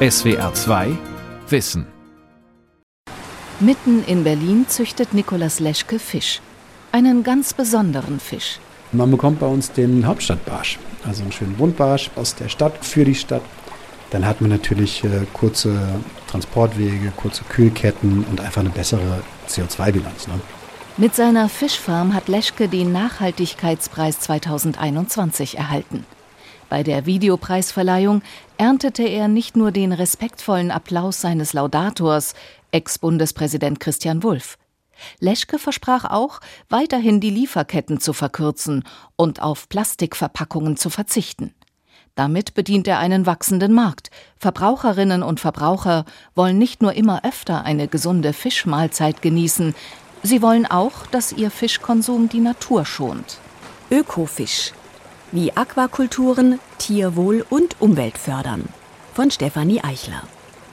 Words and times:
SWR 0.00 0.54
2 0.54 0.96
Wissen. 1.48 1.84
Mitten 3.58 4.04
in 4.04 4.22
Berlin 4.22 4.64
züchtet 4.68 5.12
Nikolaus 5.12 5.58
Leschke 5.58 5.98
Fisch. 5.98 6.40
Einen 6.92 7.24
ganz 7.24 7.52
besonderen 7.52 8.20
Fisch. 8.20 8.60
Man 8.92 9.10
bekommt 9.10 9.40
bei 9.40 9.48
uns 9.48 9.72
den 9.72 10.06
Hauptstadtbarsch, 10.06 10.78
also 11.04 11.22
einen 11.22 11.32
schönen 11.32 11.56
Rundbarsch 11.56 12.12
aus 12.14 12.36
der 12.36 12.48
Stadt 12.48 12.84
für 12.84 13.04
die 13.04 13.16
Stadt. 13.16 13.42
Dann 14.10 14.24
hat 14.24 14.40
man 14.40 14.50
natürlich 14.50 15.02
äh, 15.02 15.26
kurze 15.32 15.76
Transportwege, 16.28 17.12
kurze 17.16 17.42
Kühlketten 17.48 18.24
und 18.30 18.40
einfach 18.40 18.60
eine 18.60 18.70
bessere 18.70 19.24
CO2-Bilanz. 19.48 20.28
Ne? 20.28 20.34
Mit 20.96 21.16
seiner 21.16 21.48
Fischfarm 21.48 22.14
hat 22.14 22.28
Leschke 22.28 22.68
den 22.68 22.92
Nachhaltigkeitspreis 22.92 24.20
2021 24.20 25.58
erhalten. 25.58 26.06
Bei 26.68 26.82
der 26.82 27.06
Videopreisverleihung 27.06 28.22
erntete 28.58 29.02
er 29.02 29.28
nicht 29.28 29.56
nur 29.56 29.72
den 29.72 29.92
respektvollen 29.92 30.70
Applaus 30.70 31.20
seines 31.20 31.54
Laudators, 31.54 32.34
Ex-Bundespräsident 32.72 33.80
Christian 33.80 34.22
Wulff. 34.22 34.58
Leschke 35.20 35.58
versprach 35.58 36.04
auch, 36.04 36.40
weiterhin 36.68 37.20
die 37.20 37.30
Lieferketten 37.30 38.00
zu 38.00 38.12
verkürzen 38.12 38.84
und 39.16 39.40
auf 39.40 39.68
Plastikverpackungen 39.68 40.76
zu 40.76 40.90
verzichten. 40.90 41.54
Damit 42.14 42.54
bedient 42.54 42.88
er 42.88 42.98
einen 42.98 43.26
wachsenden 43.26 43.72
Markt. 43.72 44.10
Verbraucherinnen 44.38 45.22
und 45.22 45.38
Verbraucher 45.40 46.04
wollen 46.34 46.58
nicht 46.58 46.82
nur 46.82 46.92
immer 46.94 47.24
öfter 47.24 47.64
eine 47.64 47.86
gesunde 47.86 48.32
Fischmahlzeit 48.32 49.22
genießen, 49.22 49.74
sie 50.24 50.42
wollen 50.42 50.66
auch, 50.66 51.06
dass 51.06 51.32
ihr 51.32 51.50
Fischkonsum 51.50 52.28
die 52.28 52.40
Natur 52.40 52.84
schont. 52.84 53.38
Ökofisch 53.90 54.72
wie 55.32 55.52
Aquakulturen 55.56 56.58
Tierwohl 56.78 57.44
und 57.48 57.80
Umwelt 57.80 58.18
fördern. 58.18 58.68
Von 59.14 59.30
Stefanie 59.30 59.82
Eichler. 59.82 60.22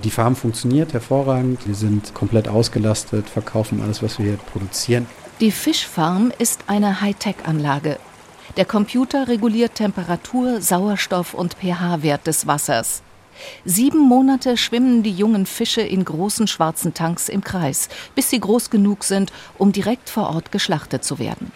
Die 0.04 0.12
Farm 0.12 0.36
funktioniert 0.36 0.94
hervorragend. 0.94 1.68
Wir 1.68 1.76
sind 1.76 2.14
komplett 2.14 2.48
ausgelastet, 2.48 3.30
verkaufen 3.30 3.82
alles, 3.82 4.04
was 4.04 4.20
wir 4.20 4.26
hier 4.28 4.38
produzieren. 4.38 5.08
Die 5.40 5.52
Fischfarm 5.52 6.32
ist 6.38 6.66
eine 6.68 7.02
Hightech-Anlage. 7.02 7.98
Der 8.58 8.66
Computer 8.66 9.28
reguliert 9.28 9.76
Temperatur, 9.76 10.62
Sauerstoff 10.62 11.34
und 11.34 11.56
pH-Wert 11.56 12.28
des 12.28 12.48
Wassers. 12.48 13.02
Sieben 13.66 14.00
Monate 14.00 14.56
schwimmen 14.56 15.04
die 15.04 15.12
jungen 15.12 15.46
Fische 15.46 15.82
in 15.82 16.06
großen 16.06 16.48
schwarzen 16.48 16.94
Tanks 16.94 17.28
im 17.28 17.44
Kreis, 17.44 17.90
bis 18.16 18.30
sie 18.30 18.40
groß 18.40 18.70
genug 18.70 19.04
sind, 19.04 19.34
um 19.58 19.72
direkt 19.72 20.10
vor 20.10 20.30
Ort 20.30 20.52
geschlachtet 20.52 21.04
zu 21.04 21.20
werden. 21.20 21.52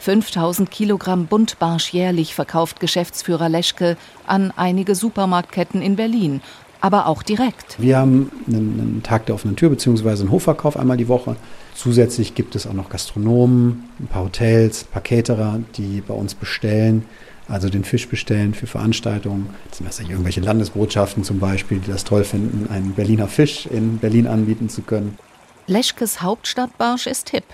5000 0.00 0.70
Kilogramm 0.70 1.26
Buntbarsch 1.26 1.92
jährlich 1.92 2.34
verkauft 2.34 2.80
Geschäftsführer 2.80 3.50
Leschke 3.50 3.98
an 4.26 4.50
einige 4.56 4.94
Supermarktketten 4.94 5.82
in 5.82 5.96
Berlin, 5.96 6.40
aber 6.80 7.06
auch 7.06 7.22
direkt. 7.22 7.76
Wir 7.78 7.98
haben 7.98 8.32
einen, 8.46 8.80
einen 8.80 9.02
Tag 9.02 9.26
der 9.26 9.34
offenen 9.34 9.56
Tür 9.56 9.68
bzw. 9.68 10.08
einen 10.08 10.30
Hofverkauf 10.30 10.78
einmal 10.78 10.96
die 10.96 11.08
Woche. 11.08 11.36
Zusätzlich 11.74 12.34
gibt 12.34 12.54
es 12.54 12.66
auch 12.66 12.72
noch 12.72 12.88
Gastronomen, 12.88 13.90
ein 14.00 14.06
paar 14.06 14.24
Hotels, 14.24 14.84
ein 14.84 14.92
paar 14.92 15.02
Caterer, 15.02 15.60
die 15.76 16.00
bei 16.00 16.14
uns 16.14 16.34
bestellen, 16.34 17.04
also 17.46 17.68
den 17.68 17.84
Fisch 17.84 18.08
bestellen 18.08 18.54
für 18.54 18.66
Veranstaltungen. 18.66 19.50
Das 19.68 19.78
sind 19.78 19.86
das 19.86 20.00
irgendwelche 20.00 20.40
Landesbotschaften 20.40 21.24
zum 21.24 21.40
Beispiel, 21.40 21.78
die 21.78 21.90
das 21.90 22.04
toll 22.04 22.24
finden, 22.24 22.70
einen 22.72 22.92
Berliner 22.92 23.28
Fisch 23.28 23.66
in 23.66 23.98
Berlin 23.98 24.26
anbieten 24.26 24.70
zu 24.70 24.80
können. 24.80 25.18
Leschkes 25.66 26.22
Hauptstadtbarsch 26.22 27.06
ist 27.06 27.30
hip. 27.30 27.44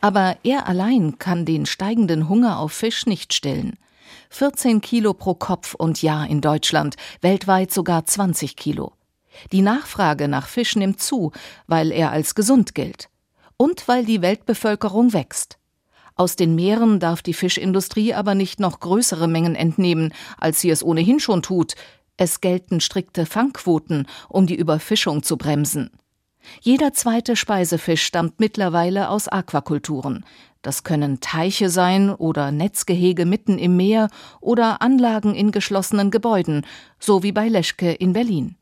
Aber 0.00 0.36
er 0.42 0.66
allein 0.66 1.18
kann 1.18 1.44
den 1.44 1.66
steigenden 1.66 2.28
Hunger 2.28 2.58
auf 2.58 2.72
Fisch 2.72 3.06
nicht 3.06 3.34
stillen. 3.34 3.76
14 4.30 4.80
Kilo 4.80 5.12
pro 5.12 5.34
Kopf 5.34 5.74
und 5.74 6.02
Jahr 6.02 6.26
in 6.28 6.40
Deutschland, 6.40 6.96
weltweit 7.20 7.72
sogar 7.72 8.06
20 8.06 8.56
Kilo. 8.56 8.92
Die 9.52 9.62
Nachfrage 9.62 10.28
nach 10.28 10.48
Fisch 10.48 10.76
nimmt 10.76 11.00
zu, 11.00 11.32
weil 11.66 11.92
er 11.92 12.10
als 12.10 12.34
gesund 12.34 12.74
gilt. 12.74 13.08
Und 13.56 13.88
weil 13.88 14.04
die 14.04 14.22
Weltbevölkerung 14.22 15.12
wächst. 15.12 15.58
Aus 16.16 16.36
den 16.36 16.54
Meeren 16.54 17.00
darf 17.00 17.22
die 17.22 17.34
Fischindustrie 17.34 18.14
aber 18.14 18.34
nicht 18.34 18.60
noch 18.60 18.80
größere 18.80 19.28
Mengen 19.28 19.54
entnehmen, 19.54 20.12
als 20.38 20.60
sie 20.60 20.70
es 20.70 20.82
ohnehin 20.82 21.20
schon 21.20 21.42
tut. 21.42 21.74
Es 22.16 22.40
gelten 22.40 22.80
strikte 22.80 23.26
Fangquoten, 23.26 24.06
um 24.28 24.46
die 24.46 24.56
Überfischung 24.56 25.22
zu 25.22 25.36
bremsen. 25.36 25.90
Jeder 26.60 26.92
zweite 26.92 27.36
Speisefisch 27.36 28.02
stammt 28.02 28.40
mittlerweile 28.40 29.08
aus 29.08 29.28
Aquakulturen. 29.28 30.24
Das 30.62 30.84
können 30.84 31.20
Teiche 31.20 31.70
sein 31.70 32.10
oder 32.10 32.52
Netzgehege 32.52 33.24
mitten 33.24 33.58
im 33.58 33.76
Meer 33.76 34.08
oder 34.40 34.82
Anlagen 34.82 35.34
in 35.34 35.52
geschlossenen 35.52 36.10
Gebäuden, 36.10 36.66
so 36.98 37.22
wie 37.22 37.32
bei 37.32 37.48
Leschke 37.48 37.92
in 37.92 38.12
Berlin. 38.12 38.56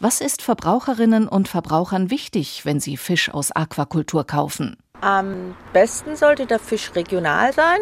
Was 0.00 0.20
ist 0.20 0.42
Verbraucherinnen 0.42 1.28
und 1.28 1.48
Verbrauchern 1.48 2.10
wichtig, 2.10 2.64
wenn 2.64 2.80
sie 2.80 2.96
Fisch 2.96 3.30
aus 3.32 3.52
Aquakultur 3.52 4.26
kaufen? 4.26 4.76
Am 5.00 5.54
besten 5.72 6.16
sollte 6.16 6.46
der 6.46 6.58
Fisch 6.58 6.92
regional 6.94 7.52
sein, 7.52 7.78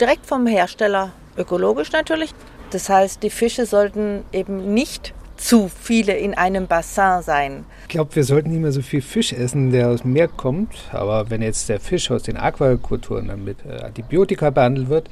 direkt 0.00 0.26
vom 0.26 0.46
Hersteller, 0.46 1.12
ökologisch 1.36 1.92
natürlich. 1.92 2.34
Das 2.70 2.88
heißt, 2.88 3.22
die 3.22 3.30
Fische 3.30 3.66
sollten 3.66 4.24
eben 4.32 4.74
nicht 4.74 5.14
zu 5.38 5.70
viele 5.80 6.16
in 6.16 6.34
einem 6.34 6.66
Bassin 6.66 7.22
sein. 7.22 7.64
Ich 7.82 7.88
glaube, 7.88 8.14
wir 8.14 8.24
sollten 8.24 8.50
nicht 8.50 8.60
mehr 8.60 8.72
so 8.72 8.82
viel 8.82 9.00
Fisch 9.00 9.32
essen, 9.32 9.70
der 9.70 9.88
aus 9.88 10.02
dem 10.02 10.12
Meer 10.12 10.28
kommt. 10.28 10.74
Aber 10.92 11.30
wenn 11.30 11.40
jetzt 11.40 11.68
der 11.68 11.80
Fisch 11.80 12.10
aus 12.10 12.24
den 12.24 12.36
Aquakulturen 12.36 13.28
dann 13.28 13.44
mit 13.44 13.58
äh, 13.64 13.82
Antibiotika 13.82 14.50
behandelt 14.50 14.88
wird, 14.88 15.08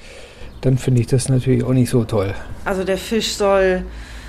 dann 0.61 0.79
finde 0.79 1.01
ich 1.01 1.07
das 1.07 1.29
natürlich 1.29 1.65
auch 1.65 1.73
nicht 1.73 1.91
so 1.91 2.05
toll. 2.05 2.35
Also 2.65 2.85
der 2.85 2.99
Fisch 2.99 3.35
soll 3.35 3.85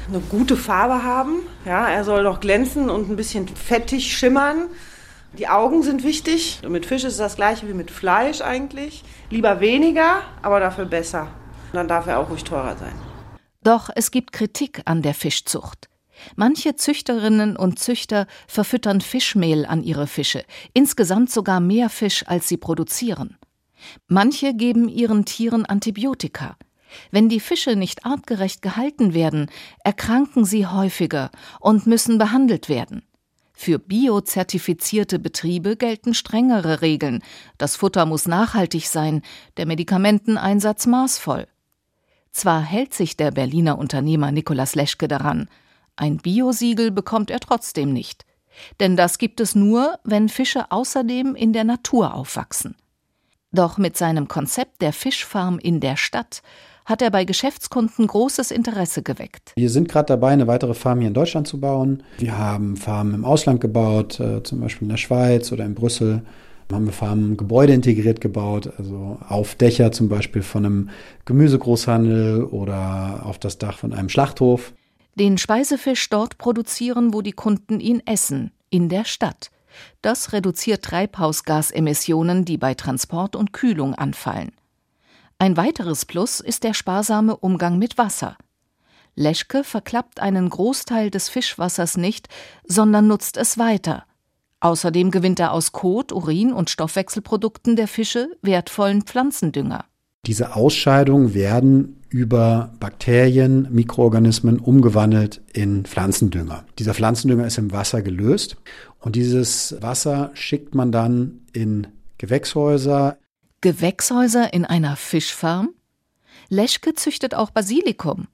eine 0.08 0.20
gute 0.30 0.56
Farbe 0.56 1.04
haben. 1.04 1.40
Ja, 1.66 1.90
er 1.90 2.04
soll 2.04 2.24
doch 2.24 2.40
glänzen 2.40 2.90
und 2.90 3.10
ein 3.10 3.16
bisschen 3.16 3.48
fettig 3.48 4.16
schimmern. 4.16 4.68
Die 5.38 5.48
Augen 5.48 5.84
sind 5.84 6.04
wichtig. 6.04 6.62
Und 6.64 6.72
mit 6.72 6.86
Fisch 6.86 7.04
ist 7.04 7.14
es 7.14 7.18
das 7.18 7.36
gleiche 7.36 7.68
wie 7.68 7.74
mit 7.74 7.92
Fleisch 7.92 8.42
eigentlich. 8.42 9.04
Lieber 9.30 9.60
weniger, 9.60 10.22
aber 10.42 10.60
dafür 10.60 10.86
besser. 10.86 11.28
Und 11.72 11.74
dann 11.74 11.88
darf 11.88 12.08
er 12.08 12.20
auch 12.20 12.30
ruhig 12.30 12.44
teurer 12.44 12.76
sein. 12.78 13.07
Doch 13.68 13.90
es 13.94 14.12
gibt 14.12 14.32
Kritik 14.32 14.82
an 14.86 15.02
der 15.02 15.14
Fischzucht. 15.14 15.90
Manche 16.38 16.78
Züchterinnen 16.78 17.58
und 17.58 17.80
Züchter 17.80 18.26
verfüttern 18.48 19.02
Fischmehl 19.02 19.66
an 19.66 19.84
ihre 19.84 20.08
Fische, 20.08 20.46
insgesamt 20.72 21.32
sogar 21.32 21.60
mehr 21.60 21.90
Fisch, 21.90 22.24
als 22.28 22.48
sie 22.48 22.56
produzieren. 22.56 23.36
Manche 24.08 24.54
geben 24.54 24.88
ihren 24.88 25.26
Tieren 25.26 25.66
Antibiotika. 25.66 26.56
Wenn 27.12 27.28
die 27.28 27.42
Fische 27.42 27.76
nicht 27.76 28.06
artgerecht 28.06 28.62
gehalten 28.62 29.14
werden, 29.14 29.52
erkranken 29.84 30.46
sie 30.46 30.66
häufiger 30.66 31.30
und 31.60 31.88
müssen 31.88 32.18
behandelt 32.18 32.70
werden. 32.70 33.04
Für 33.52 33.80
biozertifizierte 33.80 35.20
Betriebe 35.20 35.76
gelten 35.76 36.14
strengere 36.14 36.82
Regeln. 36.82 37.22
Das 37.58 37.76
Futter 37.76 38.06
muss 38.06 38.30
nachhaltig 38.30 38.88
sein, 38.88 39.24
der 39.58 39.66
Medikamenteneinsatz 39.66 40.86
maßvoll. 40.86 41.48
Zwar 42.38 42.62
hält 42.62 42.94
sich 42.94 43.18
der 43.18 43.32
Berliner 43.32 43.80
Unternehmer 43.80 44.32
Nikolaus 44.32 44.76
Leschke 44.76 45.08
daran, 45.08 45.50
ein 45.96 46.18
Biosiegel 46.18 46.92
bekommt 46.92 47.32
er 47.32 47.40
trotzdem 47.40 47.92
nicht. 47.92 48.28
Denn 48.80 48.96
das 48.96 49.18
gibt 49.18 49.40
es 49.40 49.56
nur, 49.56 49.98
wenn 50.04 50.30
Fische 50.30 50.72
außerdem 50.72 51.34
in 51.34 51.52
der 51.52 51.64
Natur 51.64 52.14
aufwachsen. 52.14 52.76
Doch 53.52 53.80
mit 53.80 53.98
seinem 53.98 54.28
Konzept 54.28 54.84
der 54.84 54.94
Fischfarm 54.94 55.58
in 55.58 55.80
der 55.80 55.98
Stadt 55.98 56.44
hat 56.86 57.02
er 57.02 57.10
bei 57.10 57.26
Geschäftskunden 57.26 58.06
großes 58.06 58.52
Interesse 58.52 59.02
geweckt. 59.02 59.54
Wir 59.56 59.72
sind 59.72 59.90
gerade 59.90 60.06
dabei, 60.06 60.30
eine 60.30 60.46
weitere 60.46 60.76
Farm 60.76 61.00
hier 61.00 61.08
in 61.08 61.16
Deutschland 61.16 61.48
zu 61.48 61.60
bauen. 61.60 62.04
Wir 62.20 62.38
haben 62.38 62.78
Farmen 62.78 63.16
im 63.16 63.26
Ausland 63.26 63.62
gebaut, 63.62 64.20
äh, 64.20 64.44
zum 64.44 64.60
Beispiel 64.60 64.86
in 64.86 64.90
der 64.90 64.98
Schweiz 64.98 65.52
oder 65.52 65.66
in 65.66 65.74
Brüssel 65.74 66.22
haben 66.72 66.86
wir 67.30 67.36
Gebäude 67.38 67.74
integriert 67.74 68.22
gebaut, 68.22 68.72
also 68.78 69.18
auf 69.28 69.56
Dächer 69.56 69.92
zum 69.92 70.10
Beispiel 70.10 70.42
von 70.42 70.66
einem 70.66 70.90
Gemüsegroßhandel 71.26 72.44
oder 72.44 73.22
auf 73.26 73.40
das 73.40 73.58
Dach 73.58 73.78
von 73.78 73.94
einem 73.94 74.10
Schlachthof. 74.10 74.74
Den 75.16 75.38
Speisefisch 75.38 76.10
dort 76.10 76.38
produzieren, 76.38 77.14
wo 77.14 77.22
die 77.22 77.32
Kunden 77.32 77.80
ihn 77.80 78.02
essen, 78.06 78.52
in 78.70 78.90
der 78.90 79.06
Stadt. 79.06 79.50
Das 80.02 80.34
reduziert 80.34 80.84
Treibhausgasemissionen, 80.84 82.46
die 82.46 82.58
bei 82.58 82.74
Transport 82.74 83.36
und 83.36 83.54
Kühlung 83.54 83.96
anfallen. 83.96 84.52
Ein 85.40 85.56
weiteres 85.56 86.06
Plus 86.06 86.40
ist 86.40 86.64
der 86.64 86.74
sparsame 86.74 87.38
Umgang 87.38 87.78
mit 87.78 87.98
Wasser. 87.98 88.38
Leschke 89.16 89.64
verklappt 89.64 90.20
einen 90.20 90.50
Großteil 90.50 91.10
des 91.10 91.30
Fischwassers 91.30 91.98
nicht, 91.98 92.28
sondern 92.66 93.08
nutzt 93.08 93.38
es 93.38 93.58
weiter– 93.58 94.04
Außerdem 94.60 95.12
gewinnt 95.12 95.40
er 95.40 95.52
aus 95.54 95.72
Kot, 95.72 96.12
Urin 96.12 96.52
und 96.52 96.70
Stoffwechselprodukten 96.70 97.76
der 97.76 97.88
Fische 97.88 98.30
wertvollen 98.42 99.04
Pflanzendünger. 99.04 99.86
Diese 100.26 100.56
Ausscheidungen 100.56 101.34
werden 101.34 101.98
über 102.10 102.74
Bakterien, 102.80 103.68
Mikroorganismen 103.72 104.60
umgewandelt 104.60 105.42
in 105.54 105.86
Pflanzendünger. 105.86 106.66
Dieser 106.80 106.94
Pflanzendünger 106.94 107.46
ist 107.46 107.58
im 107.58 107.72
Wasser 107.72 108.02
gelöst 108.02 108.58
und 109.00 109.16
dieses 109.16 109.76
Wasser 109.82 110.32
schickt 110.34 110.74
man 110.74 110.92
dann 110.92 111.42
in 111.54 111.88
Gewächshäuser. 112.18 113.18
Gewächshäuser 113.62 114.54
in 114.54 114.66
einer 114.66 114.96
Fischfarm? 114.96 115.70
Leschke 116.50 116.94
züchtet 116.94 117.36
auch 117.36 117.52
Basilikum. 117.52 118.28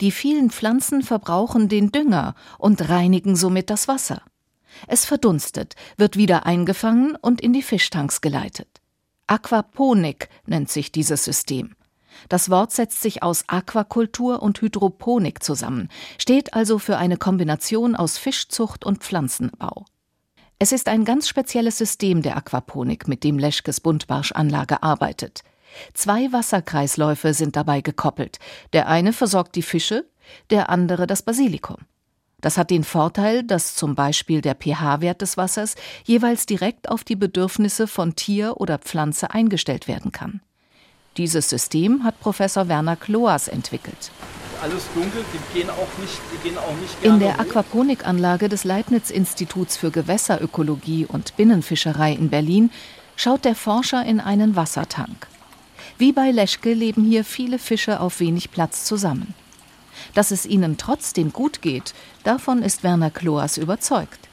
Die 0.00 0.10
vielen 0.10 0.50
Pflanzen 0.50 1.02
verbrauchen 1.02 1.68
den 1.68 1.90
Dünger 1.92 2.34
und 2.58 2.88
reinigen 2.88 3.36
somit 3.36 3.70
das 3.70 3.88
Wasser. 3.88 4.22
Es 4.86 5.04
verdunstet, 5.04 5.74
wird 5.96 6.16
wieder 6.16 6.46
eingefangen 6.46 7.16
und 7.16 7.40
in 7.40 7.52
die 7.52 7.62
Fischtanks 7.62 8.20
geleitet. 8.20 8.68
Aquaponik 9.26 10.28
nennt 10.46 10.70
sich 10.70 10.92
dieses 10.92 11.24
System. 11.24 11.74
Das 12.28 12.50
Wort 12.50 12.72
setzt 12.72 13.00
sich 13.00 13.22
aus 13.22 13.44
Aquakultur 13.46 14.42
und 14.42 14.60
Hydroponik 14.60 15.42
zusammen, 15.42 15.88
steht 16.18 16.54
also 16.54 16.78
für 16.78 16.96
eine 16.96 17.16
Kombination 17.16 17.94
aus 17.94 18.18
Fischzucht 18.18 18.84
und 18.84 19.04
Pflanzenbau. 19.04 19.84
Es 20.58 20.72
ist 20.72 20.88
ein 20.88 21.04
ganz 21.04 21.28
spezielles 21.28 21.78
System 21.78 22.22
der 22.22 22.36
Aquaponik, 22.36 23.06
mit 23.06 23.22
dem 23.22 23.38
Leschkes 23.38 23.80
Buntbarschanlage 23.80 24.82
arbeitet. 24.82 25.42
Zwei 25.94 26.32
Wasserkreisläufe 26.32 27.34
sind 27.34 27.54
dabei 27.54 27.80
gekoppelt. 27.80 28.38
Der 28.72 28.88
eine 28.88 29.12
versorgt 29.12 29.54
die 29.54 29.62
Fische, 29.62 30.04
der 30.50 30.70
andere 30.70 31.06
das 31.06 31.22
Basilikum. 31.22 31.76
Das 32.40 32.56
hat 32.56 32.70
den 32.70 32.84
Vorteil, 32.84 33.42
dass 33.42 33.74
zum 33.74 33.96
Beispiel 33.96 34.40
der 34.40 34.54
pH-Wert 34.54 35.22
des 35.22 35.36
Wassers 35.36 35.74
jeweils 36.04 36.46
direkt 36.46 36.88
auf 36.88 37.02
die 37.02 37.16
Bedürfnisse 37.16 37.88
von 37.88 38.14
Tier 38.14 38.58
oder 38.58 38.78
Pflanze 38.78 39.32
eingestellt 39.32 39.88
werden 39.88 40.12
kann. 40.12 40.40
Dieses 41.16 41.50
System 41.50 42.04
hat 42.04 42.20
Professor 42.20 42.68
Werner 42.68 42.94
Kloas 42.94 43.48
entwickelt. 43.48 44.12
Alles 44.62 44.84
dunkel, 44.94 45.24
die 45.32 45.58
gehen 45.58 45.70
auch 45.70 46.00
nicht, 46.00 46.20
die 46.32 46.48
gehen 46.48 46.58
auch 46.58 46.76
nicht 46.80 47.00
gerne 47.02 47.14
In 47.14 47.20
der 47.20 47.40
Aquaponikanlage 47.40 48.48
des 48.48 48.62
Leibniz-Instituts 48.62 49.76
für 49.76 49.90
Gewässerökologie 49.90 51.06
und 51.06 51.36
Binnenfischerei 51.36 52.12
in 52.12 52.28
Berlin 52.30 52.70
schaut 53.16 53.44
der 53.44 53.56
Forscher 53.56 54.04
in 54.04 54.20
einen 54.20 54.54
Wassertank. 54.54 55.26
Wie 55.96 56.12
bei 56.12 56.30
Leschke 56.30 56.72
leben 56.72 57.04
hier 57.04 57.24
viele 57.24 57.58
Fische 57.58 57.98
auf 57.98 58.20
wenig 58.20 58.52
Platz 58.52 58.84
zusammen. 58.84 59.34
Dass 60.14 60.30
es 60.30 60.46
ihnen 60.46 60.76
trotzdem 60.76 61.32
gut 61.32 61.62
geht, 61.62 61.94
davon 62.24 62.62
ist 62.62 62.82
Werner 62.82 63.10
Kloas 63.10 63.56
überzeugt. 63.56 64.28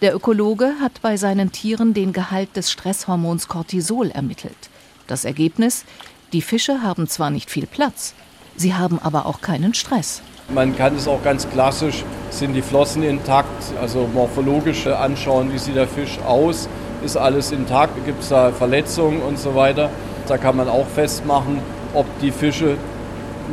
Der 0.00 0.14
Ökologe 0.14 0.74
hat 0.80 1.00
bei 1.00 1.16
seinen 1.16 1.52
Tieren 1.52 1.94
den 1.94 2.12
Gehalt 2.12 2.56
des 2.56 2.70
Stresshormons 2.72 3.48
Cortisol 3.48 4.10
ermittelt. 4.10 4.70
Das 5.06 5.24
Ergebnis? 5.24 5.84
Die 6.32 6.42
Fische 6.42 6.82
haben 6.82 7.08
zwar 7.08 7.30
nicht 7.30 7.50
viel 7.50 7.66
Platz, 7.66 8.14
sie 8.56 8.74
haben 8.74 8.98
aber 8.98 9.26
auch 9.26 9.40
keinen 9.42 9.74
Stress. 9.74 10.22
Man 10.48 10.76
kann 10.76 10.96
es 10.96 11.06
auch 11.06 11.22
ganz 11.22 11.48
klassisch, 11.48 12.04
sind 12.30 12.54
die 12.54 12.62
Flossen 12.62 13.02
intakt, 13.02 13.62
also 13.80 14.08
morphologisch 14.12 14.86
anschauen, 14.86 15.52
wie 15.52 15.58
sieht 15.58 15.76
der 15.76 15.86
Fisch 15.86 16.18
aus, 16.26 16.68
ist 17.04 17.16
alles 17.16 17.52
intakt, 17.52 18.04
gibt 18.04 18.22
es 18.22 18.30
da 18.30 18.50
Verletzungen 18.50 19.22
und 19.22 19.38
so 19.38 19.54
weiter. 19.54 19.90
Da 20.26 20.38
kann 20.38 20.56
man 20.56 20.68
auch 20.68 20.86
festmachen, 20.86 21.58
ob 21.94 22.06
die 22.20 22.30
Fische 22.30 22.76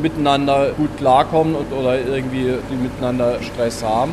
miteinander 0.00 0.72
gut 0.72 0.96
klarkommen 0.96 1.54
und, 1.54 1.72
oder 1.72 1.98
irgendwie 1.98 2.54
die 2.70 2.76
miteinander 2.76 3.42
Stress 3.42 3.82
haben. 3.82 4.12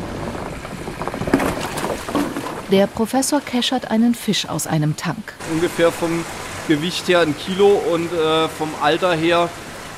Der 2.72 2.88
Professor 2.88 3.40
keschert 3.40 3.90
einen 3.92 4.14
Fisch 4.14 4.48
aus 4.50 4.68
einem 4.68 4.98
Tank. 4.98 5.34
Ungefähr 5.54 5.92
vom 5.92 6.26
Gewicht 6.68 7.08
her 7.08 7.22
ein 7.22 7.36
Kilo 7.38 7.82
und 7.94 8.12
äh, 8.12 8.50
vom 8.50 8.70
Alter 8.82 9.14
her 9.14 9.50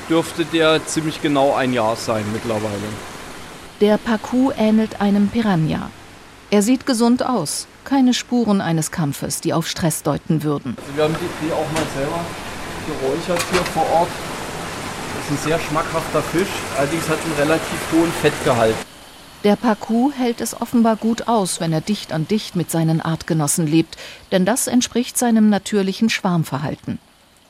dürfte 0.07 0.45
der 0.45 0.85
ziemlich 0.85 1.21
genau 1.21 1.55
ein 1.55 1.73
Jahr 1.73 1.95
sein 1.95 2.23
mittlerweile. 2.31 2.89
Der 3.81 3.97
Pacu 3.97 4.51
ähnelt 4.57 5.01
einem 5.01 5.29
Piranha. 5.29 5.89
Er 6.51 6.61
sieht 6.61 6.85
gesund 6.85 7.25
aus. 7.25 7.67
Keine 7.85 8.13
Spuren 8.13 8.61
eines 8.61 8.91
Kampfes, 8.91 9.41
die 9.41 9.53
auf 9.53 9.67
Stress 9.67 10.03
deuten 10.03 10.43
würden. 10.43 10.75
Also 10.79 10.95
wir 10.95 11.03
haben 11.05 11.15
die, 11.15 11.45
die 11.45 11.51
auch 11.51 11.71
mal 11.71 11.83
selber 11.95 12.19
geräuchert 12.87 13.43
hier 13.51 13.61
vor 13.73 13.85
Ort. 13.93 14.09
Ein 15.29 15.37
sehr 15.37 15.59
schmackhafter 15.59 16.23
Fisch, 16.23 16.49
allerdings 16.75 17.07
hat 17.07 17.19
einen 17.23 17.33
relativ 17.33 17.79
hohen 17.91 18.11
Fettgehalt. 18.11 18.75
Der 19.43 19.55
Pacu 19.55 20.11
hält 20.11 20.41
es 20.41 20.59
offenbar 20.59 20.95
gut 20.95 21.27
aus, 21.27 21.59
wenn 21.59 21.71
er 21.71 21.81
dicht 21.81 22.11
an 22.11 22.27
dicht 22.27 22.55
mit 22.55 22.71
seinen 22.71 22.99
Artgenossen 22.99 23.67
lebt, 23.67 23.95
denn 24.31 24.43
das 24.43 24.65
entspricht 24.65 25.19
seinem 25.19 25.51
natürlichen 25.51 26.09
Schwarmverhalten. 26.09 26.97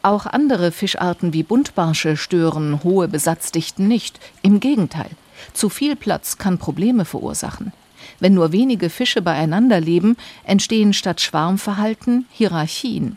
Auch 0.01 0.25
andere 0.25 0.73
Fischarten 0.73 1.31
wie 1.31 1.43
Buntbarsche 1.43 2.17
stören 2.17 2.83
hohe 2.83 3.07
Besatzdichten 3.07 3.87
nicht. 3.87 4.19
Im 4.41 4.59
Gegenteil. 4.59 5.11
Zu 5.53 5.69
viel 5.69 5.95
Platz 5.95 6.37
kann 6.37 6.57
Probleme 6.57 7.05
verursachen. 7.05 7.71
Wenn 8.19 8.33
nur 8.33 8.51
wenige 8.51 8.89
Fische 8.89 9.21
beieinander 9.21 9.79
leben, 9.79 10.17
entstehen 10.43 10.91
statt 10.91 11.21
Schwarmverhalten 11.21 12.27
Hierarchien. 12.29 13.15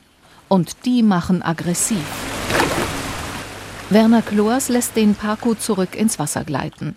Und 0.48 0.84
die 0.84 1.02
machen 1.02 1.42
aggressiv. 1.42 1.98
Werner 3.92 4.22
Kloas 4.22 4.70
lässt 4.70 4.96
den 4.96 5.14
Paku 5.14 5.52
zurück 5.52 5.94
ins 5.94 6.18
Wasser 6.18 6.44
gleiten. 6.44 6.96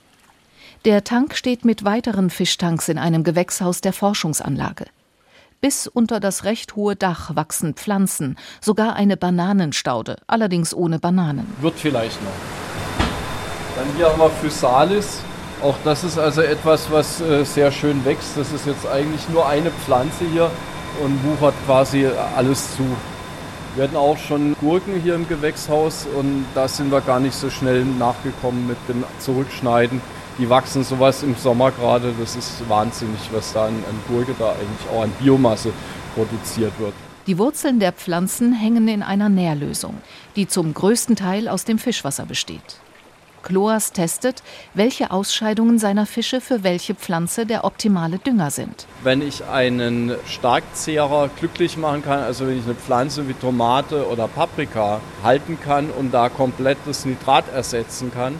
Der 0.85 1.03
Tank 1.03 1.35
steht 1.35 1.65
mit 1.65 1.83
weiteren 1.83 2.29
Fischtanks 2.29 2.87
in 2.87 2.97
einem 2.97 3.25
Gewächshaus 3.25 3.81
der 3.81 3.91
Forschungsanlage. 3.91 4.85
Bis 5.59 5.87
unter 5.87 6.21
das 6.21 6.45
recht 6.45 6.77
hohe 6.77 6.95
Dach 6.95 7.35
wachsen 7.35 7.73
Pflanzen, 7.73 8.37
sogar 8.61 8.95
eine 8.95 9.17
Bananenstaude, 9.17 10.19
allerdings 10.27 10.73
ohne 10.73 10.97
Bananen. 10.97 11.53
Wird 11.59 11.77
vielleicht 11.77 12.21
noch. 12.23 12.31
Dann 13.75 13.87
hier 13.97 14.07
haben 14.07 14.19
wir 14.19 14.29
Physalis. 14.29 15.19
Auch 15.61 15.75
das 15.83 16.05
ist 16.05 16.17
also 16.17 16.43
etwas, 16.43 16.89
was 16.91 17.19
äh, 17.19 17.43
sehr 17.43 17.73
schön 17.73 18.05
wächst. 18.05 18.37
Das 18.37 18.53
ist 18.53 18.65
jetzt 18.65 18.87
eigentlich 18.87 19.27
nur 19.27 19.45
eine 19.49 19.71
Pflanze 19.71 20.23
hier 20.31 20.49
und 21.03 21.21
wuchert 21.25 21.55
quasi 21.65 22.07
alles 22.37 22.77
zu. 22.77 22.85
Wir 23.75 23.83
hatten 23.83 23.97
auch 23.97 24.17
schon 24.17 24.55
Gurken 24.61 25.01
hier 25.01 25.15
im 25.15 25.27
Gewächshaus 25.27 26.07
und 26.15 26.45
da 26.55 26.65
sind 26.65 26.91
wir 26.91 27.01
gar 27.01 27.19
nicht 27.19 27.35
so 27.35 27.49
schnell 27.49 27.83
nachgekommen 27.83 28.67
mit 28.67 28.77
dem 28.87 29.03
Zurückschneiden. 29.19 29.99
Die 30.37 30.49
wachsen 30.49 30.85
sowas 30.85 31.23
im 31.23 31.35
Sommer 31.35 31.71
gerade. 31.71 32.13
Das 32.17 32.37
ist 32.37 32.69
wahnsinnig, 32.69 33.19
was 33.33 33.51
da 33.51 33.65
an, 33.65 33.73
an 33.73 33.99
Gurke 34.07 34.33
da 34.39 34.51
eigentlich 34.51 34.89
auch 34.93 35.03
an 35.03 35.11
Biomasse 35.19 35.73
produziert 36.15 36.71
wird. 36.79 36.93
Die 37.27 37.37
Wurzeln 37.37 37.81
der 37.81 37.91
Pflanzen 37.91 38.53
hängen 38.53 38.87
in 38.87 39.03
einer 39.03 39.27
Nährlösung, 39.27 39.95
die 40.37 40.47
zum 40.47 40.73
größten 40.73 41.17
Teil 41.17 41.49
aus 41.49 41.65
dem 41.65 41.77
Fischwasser 41.77 42.25
besteht. 42.25 42.77
Kloas 43.45 43.93
testet, 43.93 44.41
welche 44.73 45.11
Ausscheidungen 45.11 45.77
seiner 45.77 46.05
Fische 46.07 46.41
für 46.41 46.63
welche 46.63 46.95
Pflanze 46.95 47.45
der 47.45 47.63
optimale 47.63 48.17
Dünger 48.17 48.49
sind. 48.49 48.87
Wenn 49.03 49.21
ich 49.21 49.45
einen 49.45 50.15
Starkzehrer 50.27 51.29
glücklich 51.39 51.77
machen 51.77 52.01
kann, 52.03 52.23
also 52.23 52.47
wenn 52.47 52.57
ich 52.57 52.65
eine 52.65 52.73
Pflanze 52.73 53.29
wie 53.29 53.33
Tomate 53.33 54.09
oder 54.09 54.27
Paprika 54.27 54.99
halten 55.23 55.59
kann 55.63 55.91
und 55.91 56.11
da 56.11 56.29
komplett 56.29 56.79
das 56.85 57.05
Nitrat 57.05 57.45
ersetzen 57.53 58.11
kann, 58.11 58.33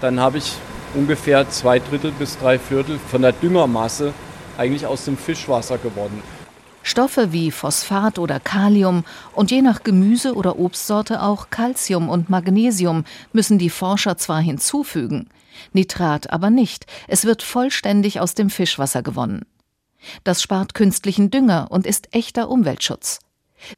dann 0.00 0.18
habe 0.18 0.38
ich 0.38 0.52
ungefähr 0.94 1.48
zwei 1.48 1.78
Drittel 1.78 2.10
bis 2.10 2.36
drei 2.36 2.58
Viertel 2.58 2.98
von 2.98 3.22
der 3.22 3.32
Düngermasse 3.32 4.12
eigentlich 4.58 4.84
aus 4.84 5.04
dem 5.04 5.16
Fischwasser 5.16 5.78
gewonnen. 5.78 6.22
Stoffe 6.90 7.32
wie 7.32 7.52
Phosphat 7.52 8.18
oder 8.18 8.40
Kalium 8.40 9.04
und 9.32 9.52
je 9.52 9.62
nach 9.62 9.84
Gemüse 9.84 10.34
oder 10.34 10.58
Obstsorte 10.58 11.22
auch 11.22 11.48
Calcium 11.50 12.08
und 12.08 12.30
Magnesium 12.30 13.04
müssen 13.32 13.58
die 13.58 13.70
Forscher 13.70 14.16
zwar 14.16 14.40
hinzufügen, 14.40 15.28
Nitrat 15.72 16.32
aber 16.32 16.50
nicht, 16.50 16.86
es 17.06 17.24
wird 17.24 17.44
vollständig 17.44 18.18
aus 18.18 18.34
dem 18.34 18.50
Fischwasser 18.50 19.04
gewonnen. 19.04 19.46
Das 20.24 20.42
spart 20.42 20.74
künstlichen 20.74 21.30
Dünger 21.30 21.68
und 21.70 21.86
ist 21.86 22.12
echter 22.12 22.48
Umweltschutz. 22.48 23.20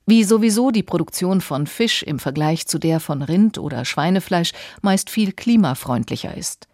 Wie 0.07 0.25
sowieso 0.25 0.71
die 0.71 0.83
Produktion 0.83 1.42
von 1.42 1.66
Fisch 1.66 2.02
im 2.02 2.19
Vergleich 2.19 2.66
zu 2.66 2.78
der 2.78 2.99
von 2.99 3.21
Rind 3.21 3.59
oder 3.59 3.85
Schweinefleisch 3.85 4.52
meist 4.81 5.11
viel 5.11 5.33
klimafreundlicher 5.33 6.35
ist. 6.35 6.66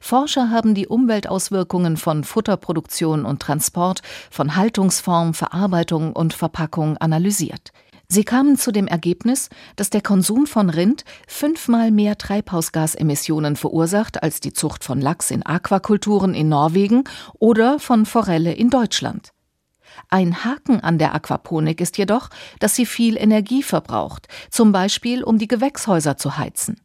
Forscher 0.00 0.50
haben 0.50 0.74
die 0.74 0.86
Umweltauswirkungen 0.86 1.96
von 1.96 2.24
Futterproduktion 2.24 3.24
und 3.24 3.40
Transport, 3.40 4.02
von 4.30 4.56
Haltungsform, 4.56 5.34
Verarbeitung 5.34 6.12
und 6.12 6.34
Verpackung 6.34 6.96
analysiert. 6.98 7.72
Sie 8.12 8.24
kamen 8.24 8.56
zu 8.56 8.72
dem 8.72 8.88
Ergebnis, 8.88 9.50
dass 9.76 9.88
der 9.88 10.00
Konsum 10.00 10.48
von 10.48 10.68
Rind 10.68 11.04
fünfmal 11.28 11.92
mehr 11.92 12.18
Treibhausgasemissionen 12.18 13.54
verursacht 13.54 14.24
als 14.24 14.40
die 14.40 14.52
Zucht 14.52 14.82
von 14.82 15.00
Lachs 15.00 15.30
in 15.30 15.46
Aquakulturen 15.46 16.34
in 16.34 16.48
Norwegen 16.48 17.04
oder 17.38 17.78
von 17.78 18.06
Forelle 18.06 18.52
in 18.52 18.68
Deutschland. 18.68 19.30
Ein 20.08 20.44
Haken 20.44 20.80
an 20.80 20.98
der 20.98 21.14
Aquaponik 21.14 21.80
ist 21.80 21.98
jedoch, 21.98 22.30
dass 22.58 22.74
sie 22.74 22.84
viel 22.84 23.16
Energie 23.16 23.62
verbraucht, 23.62 24.26
zum 24.50 24.72
Beispiel 24.72 25.22
um 25.22 25.38
die 25.38 25.48
Gewächshäuser 25.48 26.16
zu 26.16 26.36
heizen. 26.36 26.80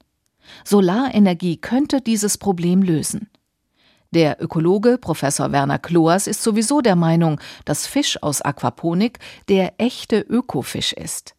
Solarenergie 0.63 1.57
könnte 1.57 2.01
dieses 2.01 2.37
Problem 2.37 2.81
lösen. 2.81 3.29
Der 4.11 4.41
Ökologe 4.41 4.97
Professor 4.97 5.51
Werner 5.51 5.79
Kloas 5.79 6.27
ist 6.27 6.41
sowieso 6.41 6.81
der 6.81 6.95
Meinung, 6.95 7.39
dass 7.65 7.85
Fisch 7.85 8.21
aus 8.23 8.41
Aquaponik 8.41 9.19
der 9.49 9.73
echte 9.77 10.19
Ökofisch 10.21 10.93
ist. 10.93 11.35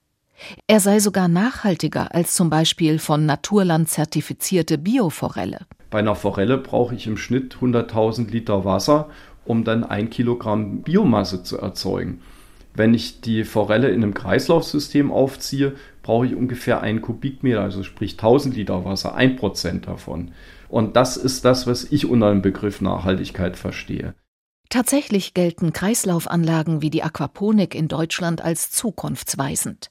Er 0.66 0.80
sei 0.80 1.00
sogar 1.00 1.28
nachhaltiger 1.28 2.14
als 2.14 2.34
zum 2.34 2.50
Beispiel 2.50 2.98
von 2.98 3.24
Naturland 3.24 3.88
zertifizierte 3.88 4.76
Bioforelle. 4.76 5.60
Bei 5.90 6.00
einer 6.00 6.14
Forelle 6.14 6.58
brauche 6.58 6.94
ich 6.94 7.06
im 7.06 7.16
Schnitt 7.16 7.56
100.000 7.60 8.30
Liter 8.30 8.64
Wasser, 8.64 9.08
um 9.46 9.64
dann 9.64 9.84
ein 9.84 10.10
Kilogramm 10.10 10.82
Biomasse 10.82 11.42
zu 11.42 11.58
erzeugen. 11.58 12.20
Wenn 12.74 12.92
ich 12.92 13.22
die 13.22 13.44
Forelle 13.44 13.88
in 13.88 14.02
einem 14.02 14.12
Kreislaufsystem 14.12 15.10
aufziehe, 15.10 15.76
brauche 16.06 16.26
ich 16.26 16.36
ungefähr 16.36 16.82
einen 16.82 17.02
Kubikmeter, 17.02 17.62
also 17.62 17.82
sprich 17.82 18.12
1000 18.12 18.54
Liter 18.54 18.84
Wasser, 18.84 19.16
ein 19.16 19.34
Prozent 19.34 19.88
davon. 19.88 20.30
Und 20.68 20.94
das 20.94 21.16
ist 21.16 21.44
das, 21.44 21.66
was 21.66 21.82
ich 21.82 22.06
unter 22.06 22.30
dem 22.30 22.42
Begriff 22.42 22.80
Nachhaltigkeit 22.80 23.56
verstehe. 23.56 24.14
Tatsächlich 24.68 25.34
gelten 25.34 25.72
Kreislaufanlagen 25.72 26.80
wie 26.80 26.90
die 26.90 27.02
Aquaponik 27.02 27.74
in 27.74 27.88
Deutschland 27.88 28.40
als 28.40 28.70
zukunftsweisend. 28.70 29.90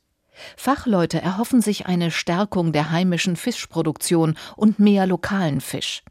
Fachleute 0.56 1.22
erhoffen 1.22 1.60
sich 1.60 1.86
eine 1.86 2.12
Stärkung 2.12 2.72
der 2.72 2.92
heimischen 2.92 3.36
Fischproduktion 3.36 4.38
und 4.56 4.80
mehr 4.80 5.08
lokalen 5.08 5.60
Fisch. 5.60 6.02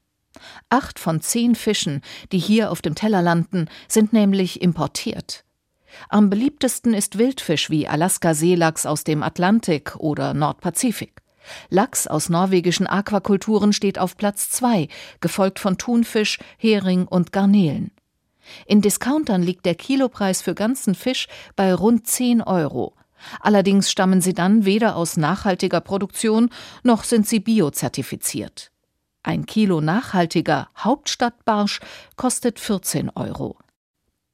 Acht 0.68 0.98
von 0.98 1.22
zehn 1.22 1.54
Fischen, 1.54 2.02
die 2.30 2.38
hier 2.38 2.70
auf 2.70 2.82
dem 2.82 2.94
Teller 2.94 3.22
landen, 3.22 3.68
sind 3.88 4.12
nämlich 4.12 4.60
importiert. 4.60 5.46
Am 6.08 6.30
beliebtesten 6.30 6.94
ist 6.94 7.18
Wildfisch 7.18 7.70
wie 7.70 7.88
Alaska-Seelachs 7.88 8.86
aus 8.86 9.04
dem 9.04 9.22
Atlantik 9.22 9.96
oder 9.96 10.34
Nordpazifik. 10.34 11.22
Lachs 11.68 12.06
aus 12.06 12.28
norwegischen 12.28 12.86
Aquakulturen 12.86 13.72
steht 13.72 13.98
auf 13.98 14.16
Platz 14.16 14.50
zwei, 14.50 14.88
gefolgt 15.20 15.58
von 15.58 15.76
Thunfisch, 15.78 16.38
Hering 16.56 17.06
und 17.06 17.32
Garnelen. 17.32 17.90
In 18.66 18.80
Discountern 18.80 19.42
liegt 19.42 19.66
der 19.66 19.74
Kilopreis 19.74 20.42
für 20.42 20.54
ganzen 20.54 20.94
Fisch 20.94 21.28
bei 21.56 21.74
rund 21.74 22.06
10 22.06 22.42
Euro. 22.42 22.94
Allerdings 23.40 23.90
stammen 23.90 24.20
sie 24.20 24.34
dann 24.34 24.64
weder 24.64 24.96
aus 24.96 25.16
nachhaltiger 25.16 25.80
Produktion 25.80 26.50
noch 26.82 27.04
sind 27.04 27.26
sie 27.26 27.40
biozertifiziert. 27.40 28.70
Ein 29.22 29.46
Kilo 29.46 29.80
nachhaltiger 29.80 30.68
Hauptstadtbarsch 30.76 31.80
kostet 32.16 32.60
14 32.60 33.10
Euro. 33.14 33.56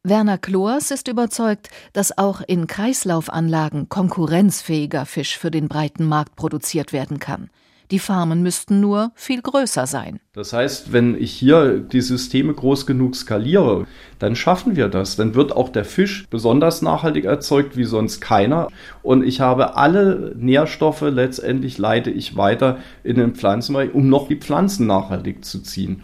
Werner 0.02 0.38
Kloers 0.38 0.90
ist 0.90 1.08
überzeugt, 1.08 1.68
dass 1.92 2.16
auch 2.16 2.40
in 2.40 2.66
Kreislaufanlagen 2.66 3.90
konkurrenzfähiger 3.90 5.04
Fisch 5.04 5.36
für 5.36 5.50
den 5.50 5.68
breiten 5.68 6.06
Markt 6.06 6.36
produziert 6.36 6.94
werden 6.94 7.18
kann. 7.18 7.50
Die 7.90 7.98
Farmen 7.98 8.42
müssten 8.42 8.80
nur 8.80 9.12
viel 9.14 9.42
größer 9.42 9.86
sein. 9.86 10.20
Das 10.32 10.54
heißt, 10.54 10.94
wenn 10.94 11.20
ich 11.20 11.32
hier 11.32 11.80
die 11.80 12.00
Systeme 12.00 12.54
groß 12.54 12.86
genug 12.86 13.14
skaliere, 13.14 13.86
dann 14.18 14.36
schaffen 14.36 14.74
wir 14.74 14.88
das. 14.88 15.16
Dann 15.16 15.34
wird 15.34 15.52
auch 15.52 15.68
der 15.68 15.84
Fisch 15.84 16.26
besonders 16.30 16.80
nachhaltig 16.80 17.26
erzeugt 17.26 17.76
wie 17.76 17.84
sonst 17.84 18.22
keiner. 18.22 18.68
Und 19.02 19.22
ich 19.22 19.40
habe 19.40 19.76
alle 19.76 20.34
Nährstoffe, 20.34 21.02
letztendlich 21.02 21.76
leite 21.76 22.10
ich 22.10 22.38
weiter 22.38 22.78
in 23.04 23.16
den 23.16 23.34
Pflanzenbereich, 23.34 23.92
um 23.92 24.08
noch 24.08 24.28
die 24.28 24.36
Pflanzen 24.36 24.86
nachhaltig 24.86 25.44
zu 25.44 25.60
ziehen. 25.60 26.02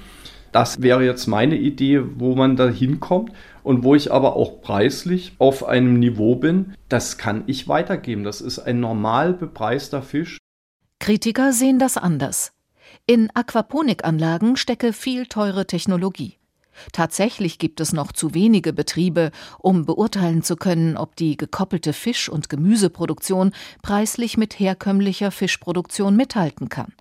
Das 0.57 0.81
wäre 0.81 1.05
jetzt 1.05 1.27
meine 1.27 1.57
Idee, 1.57 2.03
wo 2.17 2.35
man 2.35 2.57
da 2.57 2.69
hinkommt 2.69 3.31
und 3.67 3.83
wo 3.83 3.97
ich 3.97 4.13
aber 4.13 4.37
auch 4.37 4.61
preislich 4.61 5.33
auf 5.39 5.67
einem 5.67 5.99
Niveau 5.99 6.37
bin, 6.37 6.75
das 6.89 7.19
kann 7.19 7.43
ich 7.49 7.67
weitergeben. 7.67 8.23
Das 8.23 8.41
ist 8.41 8.61
ein 8.61 8.79
normal 8.79 9.35
bepreister 9.35 10.03
Fisch. 10.03 10.39
Kritiker 11.01 11.53
sehen 11.53 11.81
das 11.81 11.97
anders. 11.97 12.53
In 13.07 13.29
Aquaponikanlagen 13.35 14.57
stecke 14.57 14.93
viel 14.93 15.27
teure 15.27 15.67
Technologie. 15.67 16.39
Tatsächlich 16.93 17.59
gibt 17.59 17.81
es 17.81 17.93
noch 17.93 18.13
zu 18.13 18.35
wenige 18.35 18.73
Betriebe, 18.73 19.33
um 19.59 19.85
beurteilen 19.85 20.45
zu 20.45 20.55
können, 20.55 20.97
ob 20.97 21.17
die 21.17 21.37
gekoppelte 21.37 21.93
Fisch- 21.93 22.29
und 22.29 22.49
Gemüseproduktion 22.49 23.53
preislich 23.83 24.37
mit 24.37 24.61
herkömmlicher 24.61 25.33
Fischproduktion 25.33 26.15
mithalten 26.15 26.69
kann. 26.69 26.93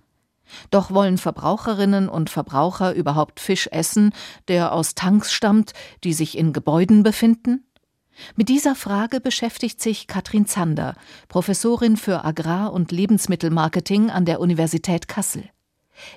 Doch 0.70 0.90
wollen 0.90 1.18
Verbraucherinnen 1.18 2.08
und 2.08 2.30
Verbraucher 2.30 2.94
überhaupt 2.94 3.40
Fisch 3.40 3.68
essen, 3.70 4.12
der 4.48 4.72
aus 4.72 4.94
Tanks 4.94 5.32
stammt, 5.32 5.72
die 6.04 6.12
sich 6.12 6.38
in 6.38 6.52
Gebäuden 6.52 7.02
befinden? 7.02 7.66
Mit 8.34 8.48
dieser 8.48 8.74
Frage 8.74 9.20
beschäftigt 9.20 9.80
sich 9.80 10.06
Katrin 10.06 10.46
Zander, 10.46 10.94
Professorin 11.28 11.96
für 11.96 12.24
Agrar- 12.24 12.72
und 12.72 12.90
Lebensmittelmarketing 12.92 14.10
an 14.10 14.24
der 14.24 14.40
Universität 14.40 15.08
Kassel. 15.08 15.44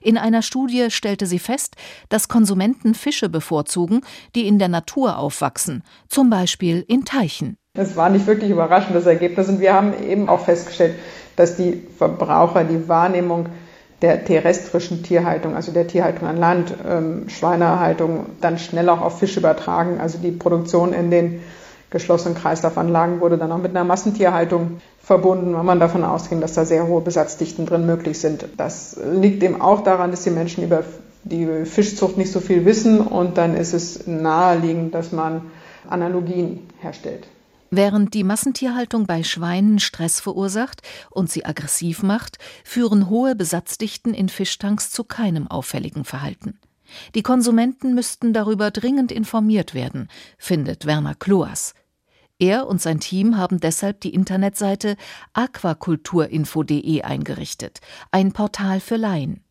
In 0.02 0.18
einer 0.18 0.42
Studie 0.42 0.92
stellte 0.92 1.26
sie 1.26 1.40
fest, 1.40 1.76
dass 2.10 2.28
Konsumenten 2.28 2.94
Fische 2.96 3.30
bevorzugen, 3.30 4.02
die 4.36 4.48
in 4.48 4.60
der 4.60 4.68
Natur 4.68 5.18
aufwachsen, 5.18 5.84
zum 6.08 6.30
Beispiel 6.30 6.84
in 6.88 7.06
Teichen. 7.06 7.58
Das 7.74 7.96
war 7.96 8.10
nicht 8.10 8.28
wirklich 8.28 8.52
überraschendes 8.52 9.06
Ergebnis 9.06 9.48
und 9.48 9.60
wir 9.60 9.74
haben 9.74 9.94
eben 10.04 10.28
auch 10.28 10.44
festgestellt, 10.44 10.96
dass 11.36 11.56
die 11.56 11.82
Verbraucher 11.98 12.66
die 12.66 12.90
Wahrnehmung 12.90 13.48
der 14.02 14.24
terrestrischen 14.24 15.04
Tierhaltung, 15.04 15.56
also 15.56 15.72
der 15.72 15.88
Tierhaltung 15.88 16.28
an 16.28 16.38
Land, 16.38 16.74
ähm, 16.88 17.28
Schweinehaltung, 17.30 18.28
dann 18.42 18.58
schnell 18.58 18.90
auch 18.90 19.02
auf 19.02 19.20
Fisch 19.20 19.36
übertragen. 19.36 20.00
Also 20.00 20.18
die 20.20 20.32
Produktion 20.32 20.94
in 20.94 21.12
den 21.12 21.42
geschlossenen 21.90 22.38
Kreislaufanlagen 22.38 23.20
wurde 23.20 23.38
dann 23.38 23.52
auch 23.52 23.58
mit 23.58 23.72
einer 23.72 23.84
Massentierhaltung 23.84 24.80
verbunden, 25.02 25.56
weil 25.56 25.64
man 25.64 25.80
davon 25.80 26.04
ausging, 26.04 26.40
dass 26.40 26.54
da 26.54 26.66
sehr 26.66 26.88
hohe 26.88 27.02
Besatzdichten 27.02 27.66
drin 27.66 27.86
möglich 27.86 28.20
sind. 28.20 28.46
Das 28.58 28.98
liegt 29.12 29.44
eben 29.44 29.60
auch 29.60 29.84
daran, 29.84 30.12
dass 30.12 30.24
die 30.24 30.30
Menschen 30.30 30.64
über 30.64 30.84
die 31.24 31.66
Fischzucht 31.66 32.18
nicht 32.18 32.32
so 32.32 32.40
viel 32.40 32.64
wissen 32.66 33.02
und 33.02 33.38
dann 33.38 33.56
ist 33.56 33.74
es 33.74 34.08
naheliegend, 34.08 34.94
dass 34.94 35.12
man 35.12 35.52
Analogien 35.90 36.68
herstellt. 36.80 37.28
Während 37.72 38.14
die 38.14 38.24
Massentierhaltung 38.24 39.06
bei 39.06 39.24
Schweinen 39.24 39.80
Stress 39.80 40.20
verursacht 40.20 40.82
und 41.12 41.30
sie 41.30 41.46
aggressiv 41.46 42.02
macht, 42.02 42.38
führen 42.64 43.10
hohe 43.10 43.36
Besatzdichten 43.36 44.14
in 44.14 44.30
Fischtanks 44.30 44.90
zu 44.92 45.04
keinem 45.04 45.48
auffälligen 45.48 46.04
Verhalten. 46.04 46.60
Die 47.14 47.22
Konsumenten 47.22 47.94
müssten 47.94 48.34
darüber 48.34 48.72
dringend 48.72 49.12
informiert 49.12 49.76
werden, 49.76 50.10
findet 50.40 50.88
Werner 50.88 51.14
Kloas. 51.14 51.76
Er 52.40 52.68
und 52.68 52.82
sein 52.82 53.00
Team 53.00 53.38
haben 53.38 53.60
deshalb 53.60 54.02
die 54.02 54.14
Internetseite 54.14 54.96
aquakulturinfo.de 55.34 57.02
eingerichtet, 57.04 57.82
ein 58.12 58.32
Portal 58.32 58.80
für 58.80 58.96
Laien. 58.96 59.44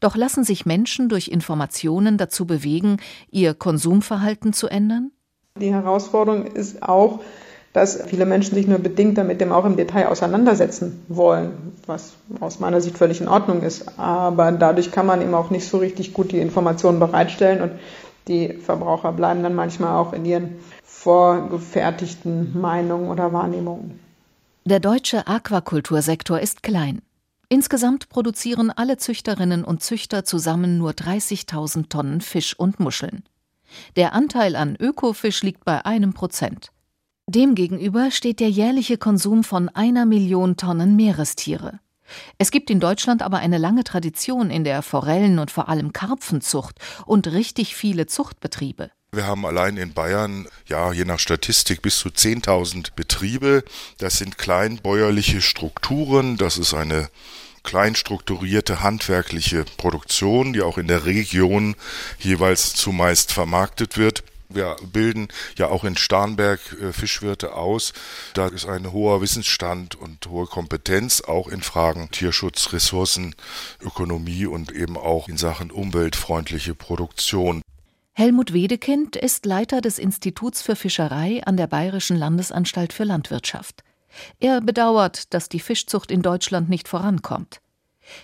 Doch 0.00 0.14
lassen 0.14 0.44
sich 0.44 0.66
Menschen 0.66 1.08
durch 1.08 1.28
Informationen 1.28 2.18
dazu 2.18 2.46
bewegen, 2.46 2.98
ihr 3.30 3.54
Konsumverhalten 3.54 4.52
zu 4.52 4.68
ändern? 4.68 5.12
Die 5.58 5.72
Herausforderung 5.72 6.46
ist 6.46 6.82
auch, 6.82 7.20
dass 7.72 8.02
viele 8.06 8.26
Menschen 8.26 8.54
sich 8.54 8.66
nur 8.66 8.78
bedingt 8.78 9.18
damit 9.18 9.40
dem 9.40 9.52
auch 9.52 9.64
im 9.64 9.76
Detail 9.76 10.08
auseinandersetzen 10.08 11.04
wollen, 11.08 11.74
was 11.86 12.14
aus 12.40 12.58
meiner 12.58 12.80
Sicht 12.80 12.98
völlig 12.98 13.20
in 13.20 13.28
Ordnung 13.28 13.62
ist. 13.62 13.98
Aber 13.98 14.52
dadurch 14.52 14.90
kann 14.90 15.06
man 15.06 15.22
eben 15.22 15.34
auch 15.34 15.50
nicht 15.50 15.68
so 15.68 15.78
richtig 15.78 16.12
gut 16.12 16.32
die 16.32 16.40
Informationen 16.40 16.98
bereitstellen 16.98 17.62
und 17.62 17.72
die 18.28 18.54
Verbraucher 18.54 19.12
bleiben 19.12 19.42
dann 19.42 19.54
manchmal 19.54 19.96
auch 19.96 20.12
in 20.12 20.24
ihren 20.24 20.56
vorgefertigten 20.82 22.58
Meinungen 22.60 23.08
oder 23.08 23.32
Wahrnehmungen. 23.32 23.98
Der 24.64 24.80
deutsche 24.80 25.26
Aquakultursektor 25.26 26.38
ist 26.38 26.62
klein. 26.62 27.00
Insgesamt 27.48 28.08
produzieren 28.08 28.70
alle 28.70 28.98
Züchterinnen 28.98 29.64
und 29.64 29.82
Züchter 29.82 30.24
zusammen 30.24 30.78
nur 30.78 30.90
30.000 30.90 31.88
Tonnen 31.88 32.20
Fisch 32.20 32.56
und 32.56 32.78
Muscheln. 32.78 33.24
Der 33.96 34.12
Anteil 34.12 34.56
an 34.56 34.76
Ökofisch 34.76 35.42
liegt 35.42 35.64
bei 35.64 35.84
einem 35.84 36.12
Prozent. 36.12 36.70
Demgegenüber 37.26 38.10
steht 38.10 38.40
der 38.40 38.50
jährliche 38.50 38.98
Konsum 38.98 39.44
von 39.44 39.68
einer 39.68 40.04
Million 40.04 40.56
Tonnen 40.56 40.96
Meerestiere. 40.96 41.78
Es 42.38 42.50
gibt 42.50 42.70
in 42.70 42.80
Deutschland 42.80 43.22
aber 43.22 43.38
eine 43.38 43.58
lange 43.58 43.84
Tradition 43.84 44.50
in 44.50 44.64
der 44.64 44.82
Forellen- 44.82 45.38
und 45.38 45.50
vor 45.50 45.68
allem 45.68 45.92
Karpfenzucht 45.92 46.78
und 47.06 47.28
richtig 47.28 47.76
viele 47.76 48.06
Zuchtbetriebe. 48.06 48.90
Wir 49.12 49.26
haben 49.26 49.44
allein 49.44 49.76
in 49.76 49.92
Bayern, 49.92 50.46
ja, 50.66 50.92
je 50.92 51.04
nach 51.04 51.18
Statistik 51.18 51.82
bis 51.82 51.98
zu 51.98 52.10
10.000 52.10 52.94
Betriebe. 52.94 53.64
Das 53.98 54.18
sind 54.18 54.38
kleinbäuerliche 54.38 55.40
Strukturen. 55.40 56.36
Das 56.36 56.58
ist 56.58 56.74
eine 56.74 57.08
klein 57.62 57.94
strukturierte 57.94 58.82
handwerkliche 58.82 59.64
Produktion, 59.76 60.52
die 60.52 60.62
auch 60.62 60.78
in 60.78 60.88
der 60.88 61.04
Region 61.04 61.76
jeweils 62.18 62.74
zumeist 62.74 63.32
vermarktet 63.32 63.96
wird. 63.96 64.24
Wir 64.52 64.76
bilden 64.92 65.28
ja 65.56 65.68
auch 65.68 65.84
in 65.84 65.96
Starnberg 65.96 66.60
äh, 66.80 66.92
Fischwirte 66.92 67.54
aus. 67.54 67.92
Da 68.34 68.48
ist 68.48 68.66
ein 68.66 68.92
hoher 68.92 69.20
Wissensstand 69.20 69.94
und 69.94 70.26
hohe 70.26 70.46
Kompetenz, 70.46 71.20
auch 71.20 71.46
in 71.46 71.62
Fragen 71.62 72.10
Tierschutz, 72.10 72.72
Ressourcen, 72.72 73.36
Ökonomie 73.80 74.46
und 74.46 74.72
eben 74.72 74.96
auch 74.96 75.28
in 75.28 75.36
Sachen 75.36 75.70
umweltfreundliche 75.70 76.74
Produktion. 76.74 77.62
Helmut 78.12 78.52
Wedekind 78.52 79.14
ist 79.14 79.46
Leiter 79.46 79.80
des 79.80 79.98
Instituts 79.98 80.62
für 80.62 80.74
Fischerei 80.74 81.42
an 81.46 81.56
der 81.56 81.68
Bayerischen 81.68 82.16
Landesanstalt 82.16 82.92
für 82.92 83.04
Landwirtschaft. 83.04 83.84
Er 84.38 84.60
bedauert, 84.60 85.32
dass 85.34 85.48
die 85.48 85.60
Fischzucht 85.60 86.10
in 86.10 86.22
Deutschland 86.22 86.68
nicht 86.68 86.88
vorankommt. 86.88 87.60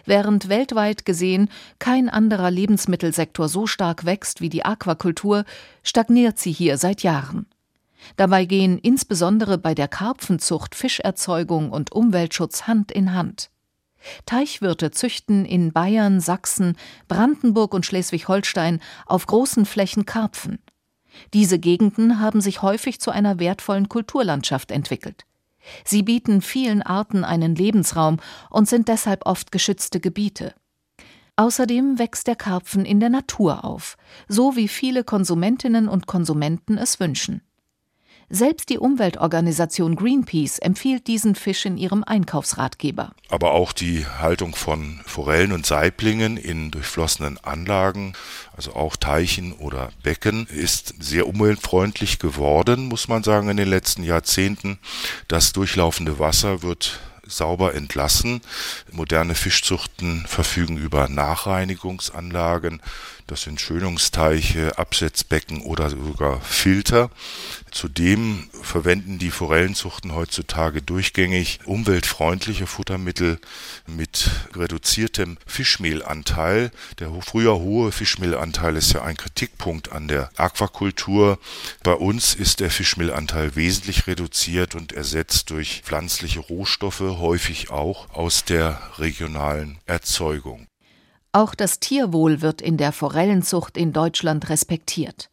Während 0.04 0.48
weltweit 0.48 1.04
gesehen 1.04 1.48
kein 1.78 2.08
anderer 2.08 2.50
Lebensmittelsektor 2.50 3.48
so 3.48 3.66
stark 3.66 4.04
wächst 4.04 4.40
wie 4.40 4.48
die 4.48 4.64
Aquakultur, 4.64 5.44
stagniert 5.82 6.38
sie 6.38 6.52
hier 6.52 6.76
seit 6.78 7.02
Jahren. 7.02 7.46
Dabei 8.16 8.44
gehen 8.44 8.78
insbesondere 8.78 9.58
bei 9.58 9.74
der 9.74 9.88
Karpfenzucht 9.88 10.74
Fischerzeugung 10.74 11.70
und 11.70 11.92
Umweltschutz 11.92 12.66
Hand 12.66 12.92
in 12.92 13.14
Hand. 13.14 13.50
Teichwirte 14.26 14.90
züchten 14.92 15.44
in 15.44 15.72
Bayern, 15.72 16.20
Sachsen, 16.20 16.76
Brandenburg 17.08 17.74
und 17.74 17.86
Schleswig-Holstein 17.86 18.80
auf 19.06 19.26
großen 19.26 19.66
Flächen 19.66 20.04
Karpfen. 20.06 20.58
Diese 21.34 21.58
Gegenden 21.58 22.20
haben 22.20 22.40
sich 22.40 22.62
häufig 22.62 23.00
zu 23.00 23.10
einer 23.10 23.40
wertvollen 23.40 23.88
Kulturlandschaft 23.88 24.70
entwickelt. 24.70 25.24
Sie 25.84 26.02
bieten 26.02 26.42
vielen 26.42 26.82
Arten 26.82 27.24
einen 27.24 27.54
Lebensraum 27.54 28.18
und 28.50 28.68
sind 28.68 28.88
deshalb 28.88 29.26
oft 29.26 29.52
geschützte 29.52 30.00
Gebiete. 30.00 30.54
Außerdem 31.36 31.98
wächst 31.98 32.26
der 32.28 32.36
Karpfen 32.36 32.84
in 32.84 32.98
der 32.98 33.10
Natur 33.10 33.64
auf, 33.64 33.96
so 34.26 34.56
wie 34.56 34.68
viele 34.68 35.04
Konsumentinnen 35.04 35.86
und 35.88 36.06
Konsumenten 36.06 36.78
es 36.78 36.98
wünschen. 36.98 37.42
Selbst 38.28 38.70
die 38.70 38.78
Umweltorganisation 38.78 39.94
Greenpeace 39.94 40.58
empfiehlt 40.58 41.06
diesen 41.06 41.36
Fisch 41.36 41.64
in 41.64 41.76
ihrem 41.76 42.02
Einkaufsratgeber. 42.02 43.12
Aber 43.28 43.52
auch 43.52 43.72
die 43.72 44.04
Haltung 44.04 44.56
von 44.56 45.00
Forellen 45.06 45.52
und 45.52 45.64
Saiblingen 45.64 46.36
in 46.36 46.72
durchflossenen 46.72 47.38
Anlagen, 47.44 48.14
also 48.56 48.74
auch 48.74 48.96
Teichen 48.96 49.52
oder 49.52 49.90
Becken, 50.02 50.48
ist 50.48 50.94
sehr 50.98 51.28
umweltfreundlich 51.28 52.18
geworden, 52.18 52.86
muss 52.86 53.06
man 53.06 53.22
sagen, 53.22 53.48
in 53.48 53.56
den 53.56 53.68
letzten 53.68 54.02
Jahrzehnten. 54.02 54.78
Das 55.28 55.52
durchlaufende 55.52 56.18
Wasser 56.18 56.62
wird 56.62 56.98
sauber 57.26 57.74
entlassen. 57.74 58.40
Moderne 58.90 59.34
Fischzuchten 59.34 60.24
verfügen 60.26 60.76
über 60.76 61.08
Nachreinigungsanlagen. 61.08 62.80
Das 63.26 63.42
sind 63.42 63.60
Schönungsteiche, 63.60 64.78
Absetzbecken 64.78 65.62
oder 65.62 65.90
sogar 65.90 66.40
Filter. 66.40 67.10
Zudem 67.76 68.48
verwenden 68.62 69.18
die 69.18 69.30
Forellenzuchten 69.30 70.14
heutzutage 70.14 70.80
durchgängig 70.80 71.60
umweltfreundliche 71.66 72.66
Futtermittel 72.66 73.38
mit 73.86 74.30
reduziertem 74.54 75.36
Fischmehlanteil. 75.44 76.70
Der 77.00 77.10
früher 77.20 77.58
hohe 77.58 77.92
Fischmehlanteil 77.92 78.76
ist 78.76 78.94
ja 78.94 79.02
ein 79.02 79.18
Kritikpunkt 79.18 79.92
an 79.92 80.08
der 80.08 80.30
Aquakultur. 80.38 81.38
Bei 81.82 81.92
uns 81.92 82.34
ist 82.34 82.60
der 82.60 82.70
Fischmehlanteil 82.70 83.56
wesentlich 83.56 84.06
reduziert 84.06 84.74
und 84.74 84.94
ersetzt 84.94 85.50
durch 85.50 85.82
pflanzliche 85.84 86.40
Rohstoffe, 86.40 87.00
häufig 87.00 87.68
auch 87.68 88.08
aus 88.08 88.46
der 88.46 88.80
regionalen 88.96 89.80
Erzeugung. 89.84 90.66
Auch 91.32 91.54
das 91.54 91.78
Tierwohl 91.78 92.40
wird 92.40 92.62
in 92.62 92.78
der 92.78 92.92
Forellenzucht 92.92 93.76
in 93.76 93.92
Deutschland 93.92 94.48
respektiert. 94.48 95.28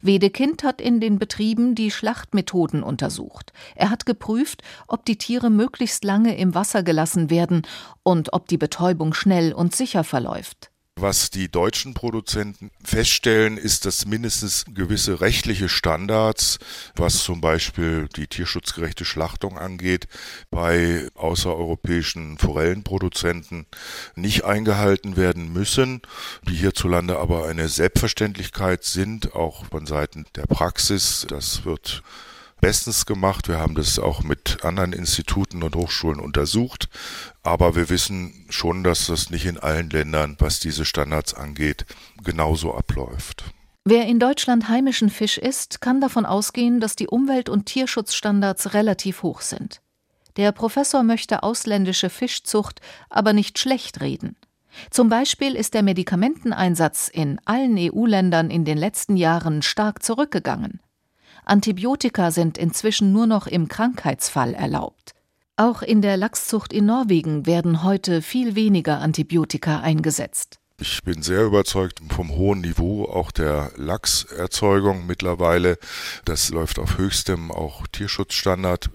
Wedekind 0.00 0.62
hat 0.62 0.80
in 0.80 1.00
den 1.00 1.18
Betrieben 1.18 1.74
die 1.74 1.90
Schlachtmethoden 1.90 2.82
untersucht. 2.82 3.52
Er 3.74 3.90
hat 3.90 4.06
geprüft, 4.06 4.62
ob 4.86 5.04
die 5.04 5.18
Tiere 5.18 5.50
möglichst 5.50 6.04
lange 6.04 6.36
im 6.36 6.54
Wasser 6.54 6.82
gelassen 6.82 7.30
werden 7.30 7.66
und 8.02 8.32
ob 8.32 8.48
die 8.48 8.58
Betäubung 8.58 9.14
schnell 9.14 9.52
und 9.52 9.74
sicher 9.74 10.04
verläuft. 10.04 10.69
Was 11.00 11.30
die 11.30 11.50
deutschen 11.50 11.94
Produzenten 11.94 12.70
feststellen, 12.84 13.56
ist, 13.56 13.86
dass 13.86 14.04
mindestens 14.04 14.66
gewisse 14.74 15.22
rechtliche 15.22 15.70
Standards, 15.70 16.58
was 16.94 17.22
zum 17.22 17.40
Beispiel 17.40 18.06
die 18.16 18.26
tierschutzgerechte 18.26 19.06
Schlachtung 19.06 19.56
angeht, 19.56 20.08
bei 20.50 21.08
außereuropäischen 21.14 22.36
Forellenproduzenten 22.36 23.64
nicht 24.14 24.44
eingehalten 24.44 25.16
werden 25.16 25.50
müssen, 25.54 26.02
die 26.46 26.56
hierzulande 26.56 27.18
aber 27.18 27.46
eine 27.46 27.70
Selbstverständlichkeit 27.70 28.84
sind, 28.84 29.34
auch 29.34 29.64
von 29.70 29.86
Seiten 29.86 30.26
der 30.36 30.44
Praxis. 30.44 31.24
Das 31.30 31.64
wird 31.64 32.02
bestens 32.60 33.06
gemacht. 33.06 33.48
Wir 33.48 33.58
haben 33.58 33.74
das 33.74 33.98
auch 33.98 34.22
mit 34.22 34.64
anderen 34.64 34.92
Instituten 34.92 35.62
und 35.62 35.74
Hochschulen 35.74 36.20
untersucht. 36.20 36.88
Aber 37.42 37.74
wir 37.76 37.88
wissen 37.88 38.46
schon, 38.50 38.84
dass 38.84 39.06
das 39.06 39.30
nicht 39.30 39.46
in 39.46 39.58
allen 39.58 39.90
Ländern, 39.90 40.36
was 40.38 40.60
diese 40.60 40.84
Standards 40.84 41.34
angeht, 41.34 41.86
genauso 42.22 42.74
abläuft. 42.74 43.44
Wer 43.84 44.06
in 44.06 44.18
Deutschland 44.18 44.68
heimischen 44.68 45.08
Fisch 45.08 45.38
isst, 45.38 45.80
kann 45.80 46.00
davon 46.00 46.26
ausgehen, 46.26 46.80
dass 46.80 46.96
die 46.96 47.08
Umwelt- 47.08 47.48
und 47.48 47.66
Tierschutzstandards 47.66 48.74
relativ 48.74 49.22
hoch 49.22 49.40
sind. 49.40 49.80
Der 50.36 50.52
Professor 50.52 51.02
möchte 51.02 51.42
ausländische 51.42 52.10
Fischzucht 52.10 52.80
aber 53.08 53.32
nicht 53.32 53.58
schlecht 53.58 54.00
reden. 54.00 54.36
Zum 54.90 55.08
Beispiel 55.08 55.56
ist 55.56 55.74
der 55.74 55.82
Medikamenteneinsatz 55.82 57.08
in 57.08 57.40
allen 57.44 57.76
EU-Ländern 57.76 58.50
in 58.50 58.64
den 58.64 58.78
letzten 58.78 59.16
Jahren 59.16 59.62
stark 59.62 60.02
zurückgegangen. 60.02 60.80
Antibiotika 61.50 62.30
sind 62.30 62.58
inzwischen 62.58 63.10
nur 63.12 63.26
noch 63.26 63.48
im 63.48 63.66
Krankheitsfall 63.66 64.54
erlaubt. 64.54 65.14
Auch 65.56 65.82
in 65.82 66.00
der 66.00 66.16
Lachszucht 66.16 66.72
in 66.72 66.86
Norwegen 66.86 67.44
werden 67.44 67.82
heute 67.82 68.22
viel 68.22 68.54
weniger 68.54 69.00
Antibiotika 69.00 69.80
eingesetzt. 69.80 70.60
Ich 70.80 71.02
bin 71.02 71.22
sehr 71.22 71.42
überzeugt 71.42 71.98
vom 72.08 72.30
hohen 72.30 72.60
Niveau 72.60 73.04
auch 73.04 73.32
der 73.32 73.72
Lachserzeugung 73.74 75.06
mittlerweile. 75.06 75.78
Das 76.24 76.50
läuft 76.50 76.78
auf 76.78 76.98
höchstem 76.98 77.50
auch 77.50 77.88
Tierschutzstandard. 77.88 78.88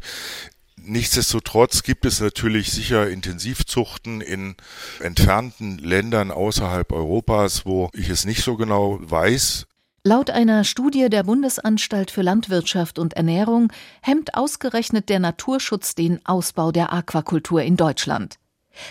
Nichtsdestotrotz 0.77 1.83
gibt 1.83 2.05
es 2.05 2.21
natürlich 2.21 2.71
sicher 2.71 3.09
Intensivzuchten 3.09 4.21
in 4.21 4.55
entfernten 5.01 5.77
Ländern 5.79 6.31
außerhalb 6.31 6.93
Europas, 6.93 7.65
wo 7.65 7.89
ich 7.91 8.07
es 8.07 8.23
nicht 8.23 8.43
so 8.43 8.55
genau 8.55 8.97
weiß. 9.01 9.67
Laut 10.07 10.29
einer 10.29 10.63
Studie 10.63 11.09
der 11.09 11.23
Bundesanstalt 11.23 12.11
für 12.11 12.21
Landwirtschaft 12.21 12.99
und 12.99 13.15
Ernährung 13.15 13.73
hemmt 14.03 14.35
ausgerechnet 14.35 15.09
der 15.09 15.17
Naturschutz 15.17 15.95
den 15.95 16.23
Ausbau 16.27 16.71
der 16.71 16.93
Aquakultur 16.93 17.63
in 17.63 17.75
Deutschland. 17.75 18.35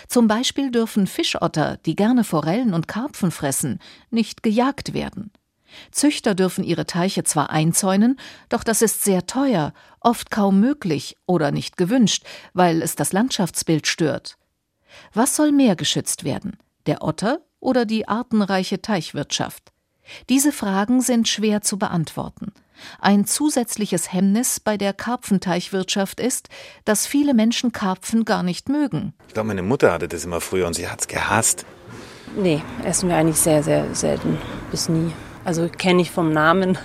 Zum 0.09 0.27
Beispiel 0.27 0.71
dürfen 0.71 1.07
Fischotter, 1.07 1.77
die 1.85 1.95
gerne 1.95 2.25
Forellen 2.25 2.73
und 2.73 2.89
Karpfen 2.89 3.31
fressen, 3.31 3.79
nicht 4.09 4.43
gejagt 4.43 4.93
werden. 4.93 5.31
Züchter 5.89 6.35
dürfen 6.35 6.65
ihre 6.65 6.85
Teiche 6.85 7.23
zwar 7.23 7.49
einzäunen, 7.49 8.19
doch 8.49 8.65
das 8.65 8.81
ist 8.81 9.05
sehr 9.05 9.25
teuer, 9.25 9.71
oft 10.01 10.31
kaum 10.31 10.59
möglich 10.59 11.15
oder 11.25 11.51
nicht 11.51 11.77
gewünscht, 11.77 12.25
weil 12.51 12.81
es 12.81 12.95
das 12.95 13.13
Landschaftsbild 13.13 13.87
stört. 13.87 14.37
Was 15.13 15.37
soll 15.37 15.53
mehr 15.53 15.77
geschützt 15.77 16.25
werden? 16.25 16.57
Der 16.87 17.01
Otter 17.03 17.39
oder 17.61 17.85
die 17.85 18.05
artenreiche 18.05 18.81
Teichwirtschaft? 18.81 19.71
Diese 20.29 20.51
Fragen 20.51 21.01
sind 21.01 21.27
schwer 21.27 21.61
zu 21.61 21.77
beantworten. 21.77 22.53
Ein 22.99 23.25
zusätzliches 23.25 24.11
Hemmnis 24.11 24.59
bei 24.59 24.77
der 24.77 24.93
Karpfenteichwirtschaft 24.93 26.19
ist, 26.19 26.49
dass 26.83 27.07
viele 27.07 27.33
Menschen 27.33 27.71
Karpfen 27.71 28.25
gar 28.25 28.43
nicht 28.43 28.69
mögen. 28.69 29.13
Ich 29.27 29.33
glaube, 29.33 29.47
meine 29.47 29.63
Mutter 29.63 29.91
hatte 29.91 30.07
das 30.07 30.25
immer 30.25 30.41
früher 30.41 30.67
und 30.67 30.73
sie 30.73 30.87
hat 30.87 31.01
es 31.01 31.07
gehasst. 31.07 31.65
Nee, 32.37 32.61
essen 32.83 33.09
wir 33.09 33.15
eigentlich 33.15 33.37
sehr, 33.37 33.63
sehr 33.63 33.93
selten. 33.95 34.37
Bis 34.71 34.89
nie. 34.89 35.13
Also 35.45 35.69
kenne 35.69 36.01
ich 36.01 36.11
vom 36.11 36.31
Namen, 36.31 36.77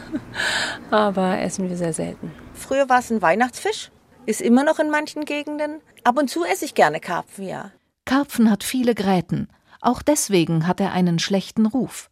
aber 0.90 1.40
essen 1.40 1.68
wir 1.68 1.76
sehr 1.76 1.94
selten. 1.94 2.30
Früher 2.54 2.88
war 2.88 2.98
es 2.98 3.11
ein 3.11 3.22
Weihnachtsfisch, 3.22 3.90
ist 4.26 4.42
immer 4.42 4.64
noch 4.64 4.78
in 4.78 4.90
manchen 4.90 5.24
Gegenden. 5.24 5.80
Ab 6.04 6.18
und 6.18 6.28
zu 6.28 6.44
esse 6.44 6.66
ich 6.66 6.74
gerne 6.74 7.00
Karpfen, 7.00 7.48
ja. 7.48 7.72
Karpfen 8.04 8.50
hat 8.50 8.62
viele 8.62 8.94
Gräten. 8.94 9.48
Auch 9.80 10.02
deswegen 10.02 10.66
hat 10.66 10.78
er 10.78 10.92
einen 10.92 11.18
schlechten 11.18 11.64
Ruf. 11.64 12.10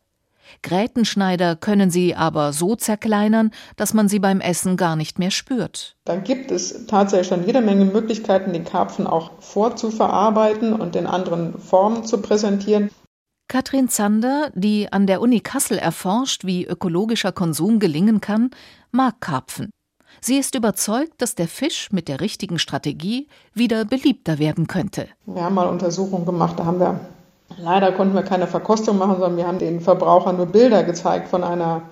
Grätenschneider 0.62 1.56
können 1.56 1.90
sie 1.90 2.14
aber 2.14 2.52
so 2.52 2.76
zerkleinern, 2.76 3.50
dass 3.76 3.94
man 3.94 4.08
sie 4.08 4.18
beim 4.18 4.40
Essen 4.40 4.76
gar 4.76 4.96
nicht 4.96 5.18
mehr 5.18 5.30
spürt. 5.30 5.96
Da 6.04 6.16
gibt 6.16 6.50
es 6.50 6.86
tatsächlich 6.86 7.28
schon 7.28 7.46
jede 7.46 7.60
Menge 7.60 7.84
Möglichkeiten, 7.84 8.52
den 8.52 8.64
Karpfen 8.64 9.06
auch 9.06 9.32
vorzuverarbeiten 9.40 10.72
und 10.72 10.96
in 10.96 11.06
anderen 11.06 11.58
Formen 11.58 12.04
zu 12.04 12.20
präsentieren. 12.20 12.90
Katrin 13.48 13.88
Zander, 13.88 14.50
die 14.54 14.92
an 14.92 15.06
der 15.06 15.22
Uni 15.22 15.40
Kassel 15.40 15.78
erforscht, 15.78 16.44
wie 16.44 16.66
ökologischer 16.66 17.32
Konsum 17.32 17.78
gelingen 17.78 18.20
kann, 18.20 18.50
mag 18.90 19.20
Karpfen. 19.20 19.70
Sie 20.20 20.36
ist 20.36 20.54
überzeugt, 20.54 21.22
dass 21.22 21.34
der 21.34 21.48
Fisch 21.48 21.90
mit 21.92 22.08
der 22.08 22.20
richtigen 22.20 22.58
Strategie 22.58 23.28
wieder 23.54 23.84
beliebter 23.84 24.38
werden 24.38 24.66
könnte. 24.66 25.08
Wir 25.26 25.42
haben 25.42 25.54
mal 25.54 25.68
Untersuchungen 25.68 26.26
gemacht, 26.26 26.58
da 26.58 26.64
haben 26.64 26.80
wir 26.80 27.00
Leider 27.56 27.92
konnten 27.92 28.14
wir 28.14 28.22
keine 28.22 28.46
Verkostung 28.46 28.98
machen, 28.98 29.14
sondern 29.14 29.36
wir 29.36 29.46
haben 29.46 29.58
den 29.58 29.80
Verbrauchern 29.80 30.36
nur 30.36 30.46
Bilder 30.46 30.84
gezeigt 30.84 31.28
von 31.28 31.42
einer 31.42 31.82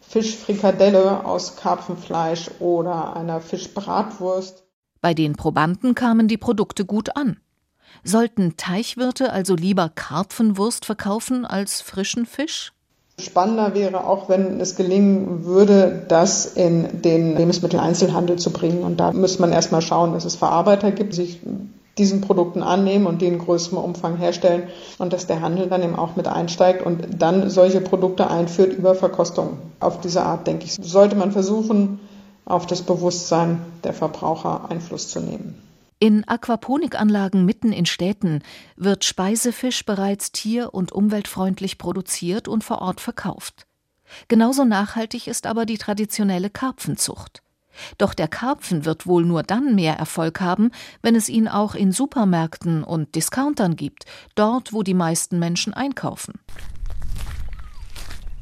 Fischfrikadelle 0.00 1.24
aus 1.24 1.56
Karpfenfleisch 1.56 2.50
oder 2.58 3.16
einer 3.16 3.40
Fischbratwurst. 3.40 4.64
Bei 5.00 5.14
den 5.14 5.34
Probanden 5.36 5.94
kamen 5.94 6.28
die 6.28 6.36
Produkte 6.36 6.84
gut 6.84 7.16
an. 7.16 7.38
Sollten 8.04 8.56
Teichwirte 8.56 9.32
also 9.32 9.54
lieber 9.54 9.90
Karpfenwurst 9.94 10.84
verkaufen 10.86 11.44
als 11.44 11.80
frischen 11.80 12.26
Fisch? 12.26 12.72
Spannender 13.18 13.74
wäre 13.74 14.04
auch, 14.04 14.28
wenn 14.28 14.60
es 14.60 14.74
gelingen 14.76 15.44
würde, 15.44 16.04
das 16.08 16.46
in 16.46 17.02
den 17.02 17.36
Lebensmitteleinzelhandel 17.36 18.38
zu 18.38 18.52
bringen. 18.52 18.82
Und 18.82 18.98
da 18.98 19.12
müsste 19.12 19.40
man 19.42 19.52
erstmal 19.52 19.82
schauen, 19.82 20.14
dass 20.14 20.24
es 20.24 20.34
Verarbeiter 20.34 20.90
gibt, 20.90 21.12
die 21.12 21.16
sich 21.16 21.40
diesen 21.98 22.20
Produkten 22.20 22.62
annehmen 22.62 23.06
und 23.06 23.20
die 23.20 23.26
in 23.26 23.38
größerem 23.38 23.78
Umfang 23.78 24.16
herstellen 24.16 24.64
und 24.98 25.12
dass 25.12 25.26
der 25.26 25.40
Handel 25.40 25.68
dann 25.68 25.82
eben 25.82 25.96
auch 25.96 26.16
mit 26.16 26.26
einsteigt 26.26 26.84
und 26.84 27.22
dann 27.22 27.50
solche 27.50 27.80
Produkte 27.80 28.30
einführt 28.30 28.72
über 28.72 28.94
Verkostung. 28.94 29.58
Auf 29.80 30.00
diese 30.00 30.22
Art, 30.22 30.46
denke 30.46 30.64
ich, 30.64 30.72
sollte 30.74 31.16
man 31.16 31.32
versuchen, 31.32 32.00
auf 32.44 32.66
das 32.66 32.82
Bewusstsein 32.82 33.60
der 33.84 33.92
Verbraucher 33.92 34.70
Einfluss 34.70 35.08
zu 35.08 35.20
nehmen. 35.20 35.62
In 35.98 36.26
Aquaponikanlagen 36.26 37.44
mitten 37.44 37.72
in 37.72 37.86
Städten 37.86 38.42
wird 38.76 39.04
Speisefisch 39.04 39.86
bereits 39.86 40.32
tier- 40.32 40.74
und 40.74 40.90
umweltfreundlich 40.90 41.78
produziert 41.78 42.48
und 42.48 42.64
vor 42.64 42.82
Ort 42.82 43.00
verkauft. 43.00 43.66
Genauso 44.26 44.64
nachhaltig 44.64 45.28
ist 45.28 45.46
aber 45.46 45.64
die 45.64 45.78
traditionelle 45.78 46.50
Karpfenzucht. 46.50 47.42
Doch 47.98 48.14
der 48.14 48.28
Karpfen 48.28 48.84
wird 48.84 49.06
wohl 49.06 49.24
nur 49.24 49.42
dann 49.42 49.74
mehr 49.74 49.96
Erfolg 49.96 50.40
haben, 50.40 50.70
wenn 51.02 51.14
es 51.14 51.28
ihn 51.28 51.48
auch 51.48 51.74
in 51.74 51.92
Supermärkten 51.92 52.84
und 52.84 53.14
Discountern 53.14 53.76
gibt, 53.76 54.04
dort, 54.34 54.72
wo 54.72 54.82
die 54.82 54.94
meisten 54.94 55.38
Menschen 55.38 55.74
einkaufen. 55.74 56.34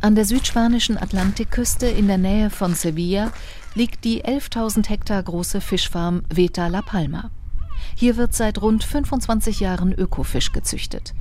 An 0.03 0.15
der 0.15 0.25
südspanischen 0.25 0.97
Atlantikküste 0.97 1.87
in 1.87 2.07
der 2.07 2.17
Nähe 2.17 2.49
von 2.49 2.75
Sevilla 2.75 3.33
liegt 3.75 4.05
die 4.05 4.25
11.000 4.25 4.89
Hektar 4.89 5.23
große 5.23 5.61
Fischfarm 5.61 6.23
Veta 6.33 6.69
La 6.69 6.81
Palma. 6.81 7.31
Hier 7.95 8.17
wird 8.17 8.35
seit 8.35 8.63
rund 8.63 8.83
25 8.83 9.61
Jahren 9.61 9.93
Ökofisch 9.93 10.53
gezüchtet. 10.53 11.15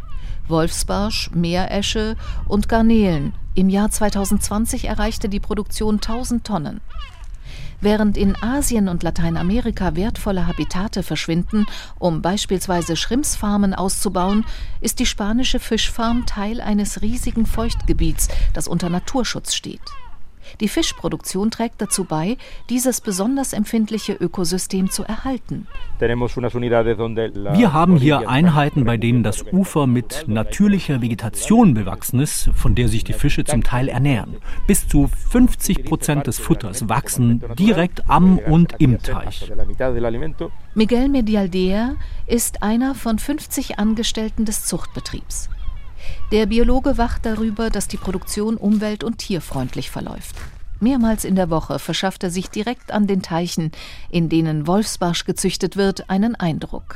Wolfsbarsch, 0.47 1.29
Meeresche 1.33 2.15
und 2.47 2.69
Garnelen. 2.69 3.33
Im 3.53 3.69
Jahr 3.69 3.91
2020 3.91 4.85
erreichte 4.85 5.29
die 5.29 5.39
Produktion 5.39 5.95
1000 5.95 6.45
Tonnen. 6.45 6.81
Während 7.81 8.17
in 8.17 8.35
Asien 8.41 8.89
und 8.89 9.03
Lateinamerika 9.03 9.95
wertvolle 9.95 10.47
Habitate 10.47 11.01
verschwinden, 11.01 11.65
um 11.97 12.21
beispielsweise 12.21 12.97
Schrimpsfarmen 12.97 13.73
auszubauen, 13.73 14.45
ist 14.81 14.99
die 14.99 15.05
spanische 15.05 15.59
Fischfarm 15.59 16.25
Teil 16.25 16.59
eines 16.59 17.01
riesigen 17.01 17.45
Feuchtgebiets, 17.45 18.27
das 18.53 18.67
unter 18.67 18.89
Naturschutz 18.89 19.53
steht. 19.53 19.81
Die 20.59 20.67
Fischproduktion 20.67 21.51
trägt 21.51 21.81
dazu 21.81 22.03
bei, 22.03 22.37
dieses 22.69 23.01
besonders 23.01 23.53
empfindliche 23.53 24.13
Ökosystem 24.13 24.89
zu 24.89 25.03
erhalten. 25.03 25.67
Wir 25.99 27.73
haben 27.73 27.97
hier 27.97 28.29
Einheiten, 28.29 28.85
bei 28.85 28.97
denen 28.97 29.23
das 29.23 29.43
Ufer 29.51 29.87
mit 29.87 30.25
natürlicher 30.27 31.01
Vegetation 31.01 31.73
bewachsen 31.73 32.19
ist, 32.19 32.49
von 32.53 32.75
der 32.75 32.87
sich 32.87 33.03
die 33.03 33.13
Fische 33.13 33.43
zum 33.43 33.63
Teil 33.63 33.87
ernähren. 33.89 34.37
Bis 34.67 34.87
zu 34.87 35.09
50 35.31 35.85
Prozent 35.85 36.27
des 36.27 36.39
Futters 36.39 36.87
wachsen 36.89 37.43
direkt 37.57 38.09
am 38.09 38.37
und 38.37 38.75
im 38.79 39.01
Teich. 39.01 39.51
Miguel 40.75 41.09
Medialdea 41.09 41.95
ist 42.27 42.63
einer 42.63 42.95
von 42.95 43.19
50 43.19 43.79
Angestellten 43.79 44.45
des 44.45 44.65
Zuchtbetriebs. 44.65 45.49
Der 46.31 46.45
Biologe 46.45 46.97
wacht 46.97 47.25
darüber, 47.25 47.69
dass 47.69 47.87
die 47.87 47.97
Produktion 47.97 48.57
umwelt- 48.57 49.03
und 49.03 49.17
tierfreundlich 49.17 49.89
verläuft. 49.89 50.35
Mehrmals 50.81 51.25
in 51.25 51.35
der 51.35 51.49
Woche 51.49 51.79
verschafft 51.79 52.23
er 52.23 52.29
sich 52.29 52.49
direkt 52.49 52.91
an 52.91 53.07
den 53.07 53.21
Teichen, 53.21 53.71
in 54.09 54.29
denen 54.29 54.65
Wolfsbarsch 54.65 55.25
gezüchtet 55.25 55.75
wird, 55.75 56.09
einen 56.09 56.35
Eindruck. 56.35 56.95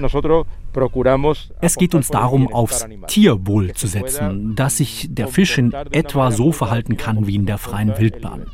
Es 1.62 1.76
geht 1.76 1.94
uns 1.94 2.08
darum, 2.10 2.54
aufs 2.54 2.86
Tierwohl 3.08 3.74
zu 3.74 3.88
setzen, 3.88 4.56
dass 4.56 4.78
sich 4.78 5.08
der 5.12 5.28
Fisch 5.28 5.58
in 5.58 5.72
etwa 5.92 6.32
so 6.32 6.52
verhalten 6.52 6.98
kann 6.98 7.28
wie 7.28 7.36
in 7.36 7.46
der 7.46 7.58
freien 7.58 7.98
Wildbahn. 7.98 8.48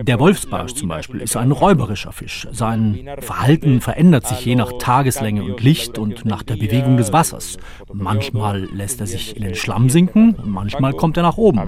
Der 0.00 0.20
Wolfsbarsch 0.20 0.74
zum 0.74 0.88
Beispiel 0.88 1.20
ist 1.20 1.36
ein 1.36 1.50
räuberischer 1.50 2.12
Fisch. 2.12 2.46
Sein 2.52 3.08
Verhalten 3.18 3.80
verändert 3.80 4.26
sich 4.26 4.44
je 4.44 4.54
nach 4.54 4.72
Tageslänge 4.78 5.42
und 5.42 5.60
Licht 5.62 5.98
und 5.98 6.24
nach 6.24 6.42
der 6.42 6.56
Bewegung 6.56 6.96
des 6.96 7.12
Wassers. 7.12 7.56
Manchmal 7.92 8.64
lässt 8.72 9.00
er 9.00 9.06
sich 9.06 9.36
in 9.36 9.42
den 9.42 9.54
Schlamm 9.54 9.90
sinken 9.90 10.34
und 10.34 10.50
manchmal 10.50 10.92
kommt 10.92 11.16
er 11.16 11.24
nach 11.24 11.36
oben. 11.36 11.60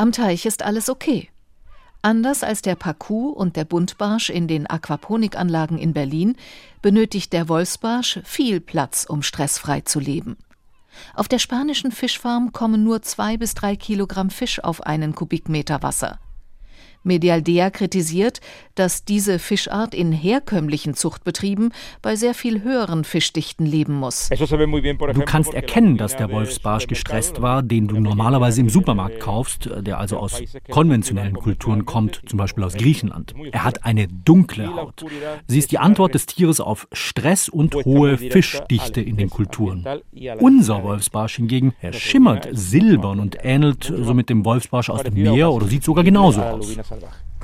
Am 0.00 0.12
Teich 0.12 0.46
ist 0.46 0.62
alles 0.62 0.88
okay. 0.88 1.28
Anders 2.02 2.44
als 2.44 2.62
der 2.62 2.76
Pacu 2.76 3.30
und 3.30 3.56
der 3.56 3.64
Buntbarsch 3.64 4.30
in 4.30 4.46
den 4.46 4.70
Aquaponikanlagen 4.70 5.76
in 5.76 5.92
Berlin 5.92 6.36
benötigt 6.82 7.32
der 7.32 7.48
Wolfsbarsch 7.48 8.20
viel 8.22 8.60
Platz, 8.60 9.04
um 9.08 9.22
stressfrei 9.22 9.80
zu 9.80 9.98
leben. 9.98 10.36
Auf 11.14 11.26
der 11.26 11.40
spanischen 11.40 11.90
Fischfarm 11.90 12.52
kommen 12.52 12.84
nur 12.84 13.02
zwei 13.02 13.36
bis 13.36 13.54
drei 13.54 13.74
Kilogramm 13.74 14.30
Fisch 14.30 14.62
auf 14.62 14.82
einen 14.82 15.16
Kubikmeter 15.16 15.82
Wasser. 15.82 16.20
Medialdea 17.02 17.70
kritisiert, 17.70 18.40
dass 18.74 19.04
diese 19.04 19.38
Fischart 19.38 19.94
in 19.94 20.12
herkömmlichen 20.12 20.94
Zuchtbetrieben 20.94 21.72
bei 22.02 22.16
sehr 22.16 22.34
viel 22.34 22.62
höheren 22.62 23.04
Fischdichten 23.04 23.66
leben 23.66 23.94
muss. 23.94 24.28
Du 24.28 25.22
kannst 25.24 25.54
erkennen, 25.54 25.96
dass 25.96 26.16
der 26.16 26.30
Wolfsbarsch 26.30 26.86
gestresst 26.86 27.42
war, 27.42 27.62
den 27.62 27.88
du 27.88 27.98
normalerweise 27.98 28.60
im 28.60 28.68
Supermarkt 28.68 29.20
kaufst, 29.20 29.68
der 29.78 29.98
also 29.98 30.18
aus 30.18 30.40
konventionellen 30.70 31.34
Kulturen 31.34 31.84
kommt, 31.84 32.22
zum 32.26 32.38
Beispiel 32.38 32.64
aus 32.64 32.74
Griechenland. 32.74 33.34
Er 33.52 33.64
hat 33.64 33.84
eine 33.84 34.08
dunkle 34.08 34.74
Haut. 34.74 35.04
Sie 35.46 35.58
ist 35.58 35.72
die 35.72 35.78
Antwort 35.78 36.14
des 36.14 36.26
Tieres 36.26 36.60
auf 36.60 36.86
Stress 36.92 37.48
und 37.48 37.74
hohe 37.74 38.18
Fischdichte 38.18 39.00
in 39.00 39.16
den 39.16 39.30
Kulturen. 39.30 39.84
Unser 40.38 40.82
Wolfsbarsch 40.82 41.36
hingegen, 41.36 41.74
er 41.80 41.92
schimmert 41.92 42.48
silbern 42.52 43.20
und 43.20 43.38
ähnelt 43.42 43.84
somit 43.84 44.28
dem 44.28 44.44
Wolfsbarsch 44.44 44.90
aus 44.90 45.02
dem 45.02 45.14
Meer 45.14 45.50
oder 45.50 45.66
sieht 45.66 45.84
sogar 45.84 46.04
genauso 46.04 46.42
aus. 46.42 46.76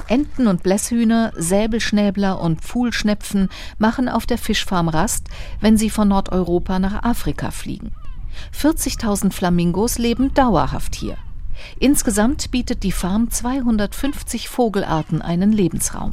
Enten 0.08 0.46
und 0.48 0.62
Blässhühner, 0.62 1.32
Säbelschnäbler 1.36 2.40
und 2.40 2.60
Pfuhlschnepfen 2.60 3.48
machen 3.78 4.08
auf 4.08 4.26
der 4.26 4.38
Fischfarm 4.38 4.88
Rast, 4.88 5.28
wenn 5.60 5.76
sie 5.76 5.90
von 5.90 6.08
Nordeuropa 6.08 6.78
nach 6.78 7.02
Afrika 7.04 7.50
fliegen. 7.50 7.92
40.000 8.52 9.32
Flamingos 9.32 9.98
leben 9.98 10.34
dauerhaft 10.34 10.94
hier. 10.94 11.16
Insgesamt 11.78 12.50
bietet 12.50 12.82
die 12.82 12.92
Farm 12.92 13.30
250 13.30 14.48
Vogelarten 14.48 15.22
einen 15.22 15.52
Lebensraum. 15.52 16.12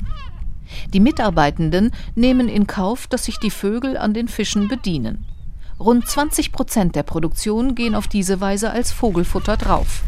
Die 0.93 0.99
Mitarbeitenden 0.99 1.91
nehmen 2.15 2.47
in 2.47 2.67
Kauf, 2.67 3.07
dass 3.07 3.25
sich 3.25 3.39
die 3.39 3.49
Vögel 3.49 3.97
an 3.97 4.13
den 4.13 4.27
Fischen 4.27 4.67
bedienen. 4.67 5.25
Rund 5.79 6.07
20 6.07 6.51
Prozent 6.51 6.95
der 6.95 7.03
Produktion 7.03 7.75
gehen 7.75 7.95
auf 7.95 8.07
diese 8.07 8.39
Weise 8.39 8.71
als 8.71 8.91
Vogelfutter 8.91 9.57
drauf. 9.57 10.03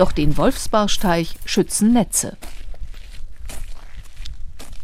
Doch 0.00 0.12
den 0.12 0.38
Wolfsbarschteich 0.38 1.34
schützen 1.44 1.92
Netze. 1.92 2.38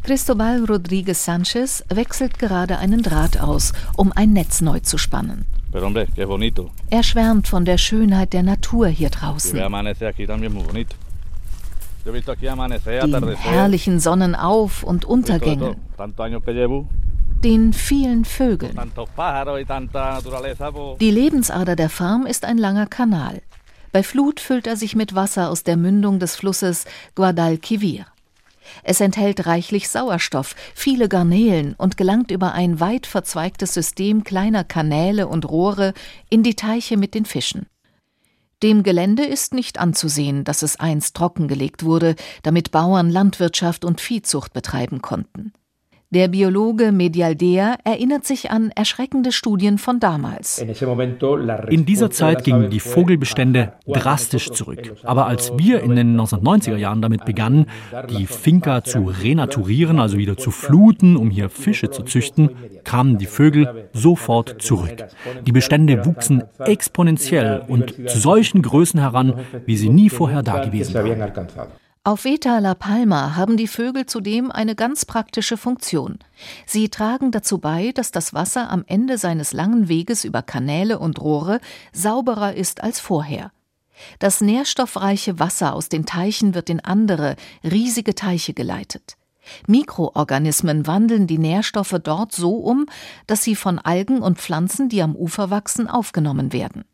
Cristobal 0.03 0.63
Rodriguez 0.67 1.25
Sanchez 1.25 1.83
wechselt 1.89 2.39
gerade 2.39 2.77
einen 2.77 3.03
Draht 3.03 3.41
aus, 3.41 3.73
um 3.97 4.13
ein 4.13 4.35
Netz 4.35 4.61
neu 4.61 4.81
zu 4.81 4.99
spannen. 4.99 5.47
Er 6.91 7.03
schwärmt 7.03 7.49
von 7.49 7.65
der 7.65 7.79
Schönheit 7.79 8.35
der 8.35 8.43
Natur 8.43 8.89
hier 8.89 9.09
draußen. 9.09 9.55
Den 13.15 13.37
herrlichen 13.37 13.99
Sonnenauf- 14.01 14.83
und 14.83 15.07
Untergängen. 15.07 15.77
Den 17.43 17.73
vielen 17.73 18.27
Vögeln. 18.27 18.79
Die 21.01 21.11
Lebensader 21.11 21.75
der 21.75 21.89
Farm 21.89 22.27
ist 22.27 22.45
ein 22.45 22.59
langer 22.59 22.87
Kanal. 22.87 23.41
Bei 23.97 24.03
Flut 24.03 24.41
füllt 24.41 24.67
er 24.67 24.77
sich 24.77 24.95
mit 24.95 25.15
Wasser 25.15 25.49
aus 25.49 25.63
der 25.63 25.79
Mündung 25.79 26.19
des 26.19 26.37
Flusses 26.37 26.85
Guadalquivir. 27.15 28.05
Es 28.83 29.01
enthält 29.01 29.47
reichlich 29.47 29.89
Sauerstoff, 29.89 30.55
viele 30.75 31.09
Garnelen 31.09 31.73
und 31.79 31.97
gelangt 31.97 32.31
über 32.31 32.53
ein 32.53 32.79
weit 32.79 33.07
verzweigtes 33.07 33.73
System 33.73 34.23
kleiner 34.23 34.65
Kanäle 34.65 35.29
und 35.29 35.49
Rohre 35.49 35.95
in 36.29 36.43
die 36.43 36.57
Teiche 36.57 36.99
mit 36.99 37.15
den 37.15 37.25
Fischen. 37.25 37.69
Dem 38.63 38.83
Gelände 38.83 39.25
ist 39.25 39.55
nicht 39.55 39.79
anzusehen, 39.79 40.45
dass 40.45 40.61
es 40.61 40.79
einst 40.79 41.17
trockengelegt 41.17 41.83
wurde, 41.83 42.17
damit 42.43 42.73
Bauern 42.73 43.09
Landwirtschaft 43.09 43.83
und 43.83 44.03
Viehzucht 44.03 44.53
betreiben 44.53 45.01
konnten. 45.01 45.55
Der 46.17 46.29
Biologe 46.29 46.93
Medialdea 46.93 47.77
erinnert 47.85 48.25
sich 48.25 48.51
an 48.51 48.71
erschreckende 48.75 49.33
Studien 49.33 49.77
von 49.77 50.01
damals. 50.01 50.65
In 51.69 51.85
dieser 51.85 52.11
Zeit 52.11 52.43
gingen 52.43 52.71
die 52.71 52.81
Vogelbestände 52.81 53.75
drastisch 53.87 54.49
zurück. 54.49 54.95
Aber 55.03 55.27
als 55.27 55.53
wir 55.59 55.83
in 55.83 55.95
den 55.95 56.19
1990er 56.19 56.77
Jahren 56.77 57.03
damit 57.03 57.27
begannen, 57.27 57.67
die 58.09 58.25
Finca 58.25 58.83
zu 58.83 59.13
renaturieren, 59.23 60.01
also 60.01 60.17
wieder 60.17 60.39
zu 60.39 60.51
fluten, 60.51 61.17
um 61.19 61.29
hier 61.29 61.51
Fische 61.51 61.91
zu 61.91 62.03
züchten, 62.03 62.49
kamen 62.83 63.19
die 63.19 63.27
Vögel 63.27 63.91
sofort 63.93 64.63
zurück. 64.63 65.05
Die 65.45 65.53
Bestände 65.53 66.07
wuchsen 66.07 66.45
exponentiell 66.61 67.63
und 67.69 67.95
zu 68.09 68.19
solchen 68.19 68.63
Größen 68.63 69.01
heran, 69.01 69.35
wie 69.67 69.77
sie 69.77 69.91
nie 69.91 70.09
vorher 70.09 70.43
dagewesen 70.43 70.95
waren. 70.95 71.86
Auf 72.07 72.25
Veta 72.25 72.61
La 72.61 72.77
Palma 72.77 73.35
haben 73.35 73.57
die 73.57 73.67
Vögel 73.67 74.07
zudem 74.07 74.53
eine 74.53 74.77
ganz 74.77 75.07
praktische 75.07 75.57
Funktion. 75.57 76.21
Sie 76.65 76.89
tragen 76.89 77.33
dazu 77.33 77.59
bei, 77.59 77.91
dass 77.91 78.13
das 78.13 78.33
Wasser 78.33 78.71
am 78.71 78.85
Ende 78.87 79.19
seines 79.19 79.53
langen 79.53 79.89
Weges 79.89 80.23
über 80.23 80.41
Kanäle 80.41 81.01
und 81.01 81.21
Rohre 81.21 81.59
sauberer 81.93 82.55
ist 82.55 82.81
als 82.81 83.01
vorher. 83.01 83.51
Das 84.21 84.41
nährstoffreiche 84.41 85.41
Wasser 85.41 85.75
aus 85.75 85.89
den 85.89 86.07
Teichen 86.07 86.55
wird 86.55 86.71
in 86.71 86.79
andere, 86.79 87.35
riesige 87.65 88.15
Teiche 88.15 88.55
geleitet. 88.55 89.17
Mikroorganismen 89.67 90.87
wandeln 90.87 91.27
die 91.27 91.39
Nährstoffe 91.39 91.97
dort 92.01 92.31
so 92.31 92.55
um, 92.55 92.87
dass 93.27 93.43
sie 93.43 93.57
von 93.57 93.81
Algen 93.81 94.23
und 94.23 94.39
Pflanzen, 94.39 94.89
die 94.89 95.03
am 95.03 95.17
Ufer 95.17 95.51
wachsen, 95.51 95.89
aufgenommen 95.89 96.53
werden. 96.53 96.85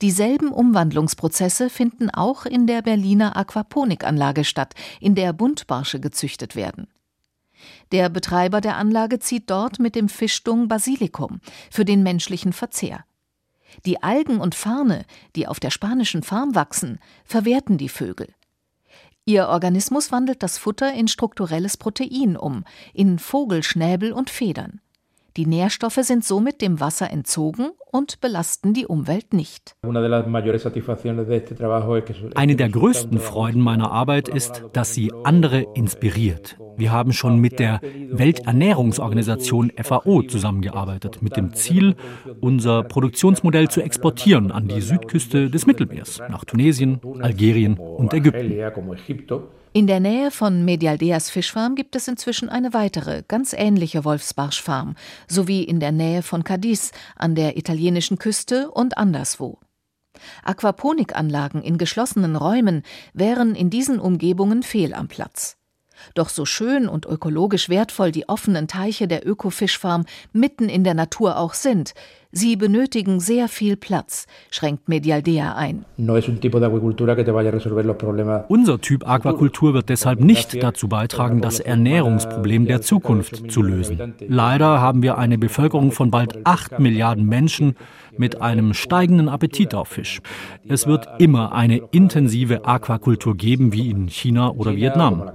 Dieselben 0.00 0.50
Umwandlungsprozesse 0.50 1.70
finden 1.70 2.10
auch 2.10 2.46
in 2.46 2.66
der 2.66 2.82
Berliner 2.82 3.36
Aquaponikanlage 3.36 4.44
statt, 4.44 4.74
in 5.00 5.14
der 5.14 5.32
Buntbarsche 5.32 6.00
gezüchtet 6.00 6.56
werden. 6.56 6.88
Der 7.92 8.08
Betreiber 8.08 8.60
der 8.60 8.76
Anlage 8.76 9.18
zieht 9.18 9.50
dort 9.50 9.78
mit 9.78 9.94
dem 9.94 10.08
Fischdung 10.08 10.68
Basilikum 10.68 11.40
für 11.70 11.84
den 11.84 12.02
menschlichen 12.02 12.52
Verzehr. 12.52 13.04
Die 13.84 14.02
Algen 14.02 14.40
und 14.40 14.54
Farne, 14.54 15.04
die 15.36 15.46
auf 15.46 15.60
der 15.60 15.70
spanischen 15.70 16.22
Farm 16.22 16.54
wachsen, 16.54 16.98
verwerten 17.24 17.78
die 17.78 17.88
Vögel. 17.88 18.28
Ihr 19.24 19.48
Organismus 19.48 20.10
wandelt 20.10 20.42
das 20.42 20.56
Futter 20.56 20.94
in 20.94 21.06
strukturelles 21.06 21.76
Protein 21.76 22.36
um, 22.36 22.64
in 22.94 23.18
Vogelschnäbel 23.18 24.12
und 24.12 24.30
Federn. 24.30 24.80
Die 25.38 25.46
Nährstoffe 25.46 26.00
sind 26.02 26.24
somit 26.24 26.60
dem 26.62 26.80
Wasser 26.80 27.12
entzogen 27.12 27.68
und 27.92 28.20
belasten 28.20 28.74
die 28.74 28.86
Umwelt 28.86 29.32
nicht. 29.32 29.76
Eine 32.34 32.56
der 32.56 32.68
größten 32.68 33.20
Freuden 33.20 33.60
meiner 33.60 33.92
Arbeit 33.92 34.28
ist, 34.28 34.64
dass 34.72 34.94
sie 34.94 35.12
andere 35.22 35.64
inspiriert. 35.76 36.58
Wir 36.76 36.90
haben 36.90 37.12
schon 37.12 37.38
mit 37.38 37.60
der 37.60 37.80
Welternährungsorganisation 38.10 39.70
FAO 39.80 40.22
zusammengearbeitet, 40.22 41.22
mit 41.22 41.36
dem 41.36 41.54
Ziel, 41.54 41.94
unser 42.40 42.82
Produktionsmodell 42.82 43.68
zu 43.68 43.80
exportieren 43.80 44.50
an 44.50 44.66
die 44.66 44.80
Südküste 44.80 45.50
des 45.50 45.66
Mittelmeers, 45.66 46.18
nach 46.28 46.44
Tunesien, 46.44 47.00
Algerien 47.20 47.78
und 47.78 48.12
Ägypten. 48.12 48.58
In 49.72 49.86
der 49.86 50.00
Nähe 50.00 50.30
von 50.30 50.64
Medialdeas 50.64 51.28
Fischfarm 51.28 51.74
gibt 51.74 51.94
es 51.94 52.08
inzwischen 52.08 52.48
eine 52.48 52.72
weitere, 52.72 53.22
ganz 53.28 53.52
ähnliche 53.52 54.04
Wolfsbarschfarm, 54.04 54.96
sowie 55.28 55.62
in 55.62 55.78
der 55.78 55.92
Nähe 55.92 56.22
von 56.22 56.42
Cadiz 56.42 56.90
an 57.16 57.34
der 57.34 57.58
italienischen 57.58 58.18
Küste 58.18 58.70
und 58.70 58.96
anderswo. 58.96 59.58
Aquaponikanlagen 60.42 61.62
in 61.62 61.76
geschlossenen 61.76 62.34
Räumen 62.34 62.82
wären 63.12 63.54
in 63.54 63.68
diesen 63.68 64.00
Umgebungen 64.00 64.62
fehl 64.62 64.94
am 64.94 65.06
Platz. 65.06 65.57
Doch 66.14 66.28
so 66.28 66.44
schön 66.44 66.88
und 66.88 67.06
ökologisch 67.06 67.68
wertvoll 67.68 68.12
die 68.12 68.28
offenen 68.28 68.68
Teiche 68.68 69.08
der 69.08 69.26
Ökofischfarm 69.26 70.04
mitten 70.32 70.68
in 70.68 70.84
der 70.84 70.94
Natur 70.94 71.36
auch 71.38 71.54
sind, 71.54 71.94
sie 72.32 72.56
benötigen 72.56 73.20
sehr 73.20 73.48
viel 73.48 73.76
Platz, 73.76 74.26
schränkt 74.50 74.88
Medialdea 74.88 75.54
ein. 75.54 75.84
Unser 78.48 78.80
Typ 78.80 79.08
Aquakultur 79.08 79.74
wird 79.74 79.88
deshalb 79.88 80.20
nicht 80.20 80.62
dazu 80.62 80.88
beitragen, 80.88 81.40
das 81.40 81.60
Ernährungsproblem 81.60 82.66
der 82.66 82.82
Zukunft 82.82 83.50
zu 83.50 83.62
lösen. 83.62 84.14
Leider 84.28 84.80
haben 84.80 85.02
wir 85.02 85.18
eine 85.18 85.38
Bevölkerung 85.38 85.92
von 85.92 86.10
bald 86.10 86.46
acht 86.46 86.78
Milliarden 86.78 87.26
Menschen 87.26 87.76
mit 88.18 88.40
einem 88.40 88.74
steigenden 88.74 89.28
Appetit 89.28 89.74
auf 89.74 89.88
Fisch. 89.88 90.20
Es 90.66 90.86
wird 90.86 91.08
immer 91.18 91.52
eine 91.52 91.78
intensive 91.92 92.64
Aquakultur 92.64 93.36
geben, 93.36 93.72
wie 93.72 93.90
in 93.90 94.08
China 94.08 94.50
oder 94.50 94.74
Vietnam. 94.76 95.30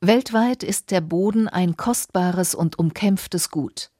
Weltweit 0.00 0.62
ist 0.62 0.90
der 0.90 1.00
Boden 1.00 1.48
ein 1.48 1.76
kostbares 1.76 2.54
und 2.54 2.78
umkämpftes 2.78 3.50
Gut. 3.50 3.90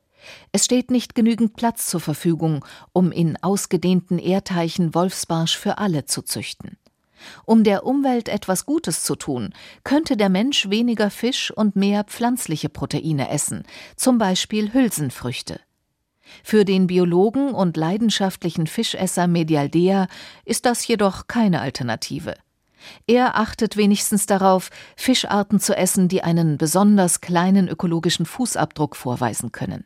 Es 0.53 0.65
steht 0.65 0.91
nicht 0.91 1.15
genügend 1.15 1.57
Platz 1.57 1.87
zur 1.87 2.01
Verfügung, 2.01 2.65
um 2.93 3.13
in 3.13 3.37
ausgedehnten 3.43 4.19
Erdteichen 4.19 4.95
Wolfsbarsch 4.95 5.57
für 5.57 5.79
alle 5.79 6.05
zu 6.05 6.23
züchten. 6.23 6.77
Um 7.45 7.65
der 7.65 7.87
Umwelt 7.87 8.29
etwas 8.29 8.67
Gutes 8.67 9.05
zu 9.05 9.15
tun, 9.15 9.51
könnte 9.85 10.17
der 10.17 10.29
Mensch 10.29 10.71
weniger 10.71 11.11
Fisch 11.11 11.51
und 11.51 11.77
mehr 11.77 12.05
pflanzliche 12.05 12.69
Proteine 12.69 13.31
essen, 13.31 13.63
zum 13.97 14.19
Beispiel 14.19 14.73
Hülsenfrüchte. 14.73 15.61
Für 16.43 16.65
den 16.65 16.87
Biologen 16.87 17.53
und 17.53 17.77
leidenschaftlichen 17.77 18.67
Fischesser 18.67 19.27
Medialdea 19.27 20.09
ist 20.45 20.67
das 20.67 20.87
jedoch 20.87 21.27
keine 21.27 21.61
Alternative. 21.61 22.35
Er 23.07 23.37
achtet 23.37 23.77
wenigstens 23.77 24.27
darauf, 24.27 24.71
Fischarten 24.97 25.61
zu 25.61 25.77
essen, 25.77 26.09
die 26.09 26.23
einen 26.23 26.59
besonders 26.59 27.21
kleinen 27.21 27.69
ökologischen 27.69 28.27
Fußabdruck 28.27 28.97
vorweisen 28.97 29.53
können. 29.53 29.85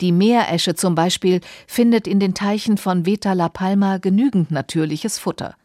Die 0.00 0.12
Meeresche 0.12 0.74
zum 0.74 0.94
Beispiel 0.94 1.40
findet 1.66 2.06
in 2.06 2.20
den 2.20 2.34
Teichen 2.34 2.76
von 2.78 3.06
Veta 3.06 3.32
La 3.32 3.48
Palma 3.48 3.98
genügend 3.98 4.50
natürliches 4.50 5.18
Futter. 5.18 5.56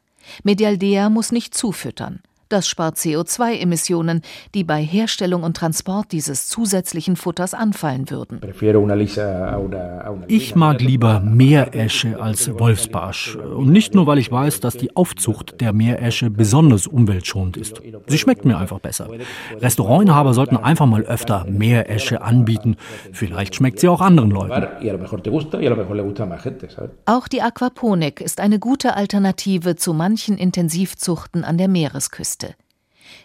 Medialdea 0.43 1.09
muss 1.09 1.31
nicht 1.31 1.55
zufüttern. 1.55 2.21
Das 2.49 2.67
spart 2.67 2.97
CO2-Emissionen, 2.97 4.23
die 4.55 4.63
bei 4.63 4.81
Herstellung 4.81 5.43
und 5.43 5.55
Transport 5.55 6.11
dieses 6.11 6.47
zusätzlichen 6.47 7.15
Futters 7.15 7.53
anfallen 7.53 8.09
würden. 8.09 8.41
Ich 10.27 10.55
mag 10.55 10.81
lieber 10.81 11.19
Meeresche 11.19 12.19
als 12.19 12.59
Wolfsbarsch. 12.59 13.35
Und 13.35 13.69
nicht 13.69 13.93
nur, 13.93 14.07
weil 14.07 14.17
ich 14.17 14.31
weiß, 14.31 14.61
dass 14.61 14.77
die 14.77 14.95
Aufzucht 14.95 15.61
der 15.61 15.73
Meeresche 15.73 16.31
besonders 16.31 16.87
umweltschonend 16.87 17.55
ist. 17.55 17.83
Sie 18.07 18.17
schmeckt 18.17 18.45
mir 18.45 18.57
einfach 18.57 18.79
besser. 18.79 19.07
Restaurantinhaber 19.59 20.33
sollten 20.33 20.57
einfach 20.57 20.87
mal 20.87 21.03
öfter 21.03 21.45
Meeresche 21.47 22.23
anbieten. 22.23 22.77
Vielleicht 23.13 23.53
schmeckt 23.53 23.79
sie 23.79 23.89
auch 23.89 24.01
anderen 24.01 24.31
Leuten. 24.31 24.67
Auch 27.05 27.27
die 27.27 27.41
Aquaponik 27.43 28.21
ist 28.21 28.39
eine 28.39 28.57
gute 28.57 28.95
Alternative 28.95 29.75
zu 29.75 29.93
manchen 29.93 30.37
Intensivzuchten 30.39 31.43
an 31.43 31.59
der 31.59 31.67
Meeresküste. 31.67 32.38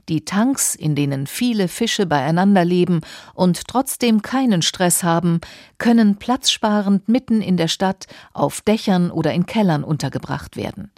Die 0.09 0.25
Tanks, 0.25 0.75
in 0.75 0.95
denen 0.95 1.27
viele 1.27 1.69
Fische 1.69 2.07
beieinander 2.07 2.65
leben 2.65 3.01
und 3.35 3.67
trotzdem 3.69 4.23
keinen 4.23 4.63
Stress 4.63 5.03
haben, 5.03 5.41
können 5.79 6.17
platzsparend 6.17 7.09
mitten 7.09 7.41
in 7.41 7.57
der 7.57 7.69
Stadt 7.69 8.07
auf 8.33 8.61
Dächern 8.61 9.11
oder 9.11 9.33
in 9.33 9.47
Kellern 9.47 9.85
untergebracht 9.85 10.57
werden. 10.57 10.91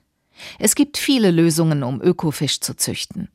Es 0.58 0.74
gibt 0.74 0.98
viele 0.98 1.30
Lösungen, 1.30 1.82
um 1.82 2.00
Ökofisch 2.02 2.60
zu 2.60 2.76
züchten. 2.76 3.28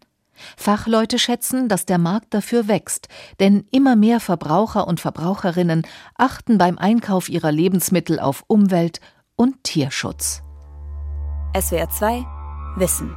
Fachleute 0.57 1.19
schätzen, 1.19 1.69
dass 1.69 1.85
der 1.85 1.97
Markt 1.97 2.33
dafür 2.33 2.67
wächst, 2.67 3.07
denn 3.39 3.65
immer 3.71 3.95
mehr 3.95 4.19
Verbraucher 4.19 4.87
und 4.87 4.99
Verbraucherinnen 4.99 5.83
achten 6.15 6.57
beim 6.57 6.77
Einkauf 6.77 7.29
ihrer 7.29 7.51
Lebensmittel 7.51 8.19
auf 8.19 8.43
Umwelt 8.47 8.99
und 9.35 9.63
Tierschutz. 9.63 10.41
SWR 11.59 11.89
2 11.89 12.25
Wissen 12.77 13.15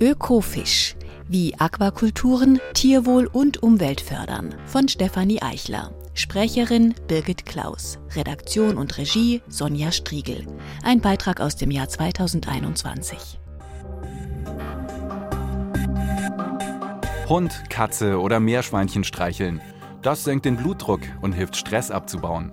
Ökofisch 0.00 0.96
wie 1.28 1.54
Aquakulturen 1.60 2.58
Tierwohl 2.72 3.26
und 3.26 3.62
Umwelt 3.62 4.00
fördern 4.00 4.54
von 4.64 4.88
Stefanie 4.88 5.42
Eichler. 5.42 5.92
Sprecherin 6.14 6.94
Birgit 7.06 7.44
Klaus. 7.44 7.98
Redaktion 8.16 8.78
und 8.78 8.96
Regie 8.96 9.42
Sonja 9.48 9.92
Striegel. 9.92 10.46
Ein 10.82 11.02
Beitrag 11.02 11.42
aus 11.42 11.56
dem 11.56 11.70
Jahr 11.70 11.86
2021. 11.86 13.38
Hund, 17.28 17.62
Katze 17.68 18.18
oder 18.18 18.40
Meerschweinchen 18.40 19.04
streicheln. 19.04 19.60
Das 20.00 20.24
senkt 20.24 20.46
den 20.46 20.56
Blutdruck 20.56 21.02
und 21.20 21.32
hilft 21.32 21.56
Stress 21.56 21.90
abzubauen. 21.90 22.52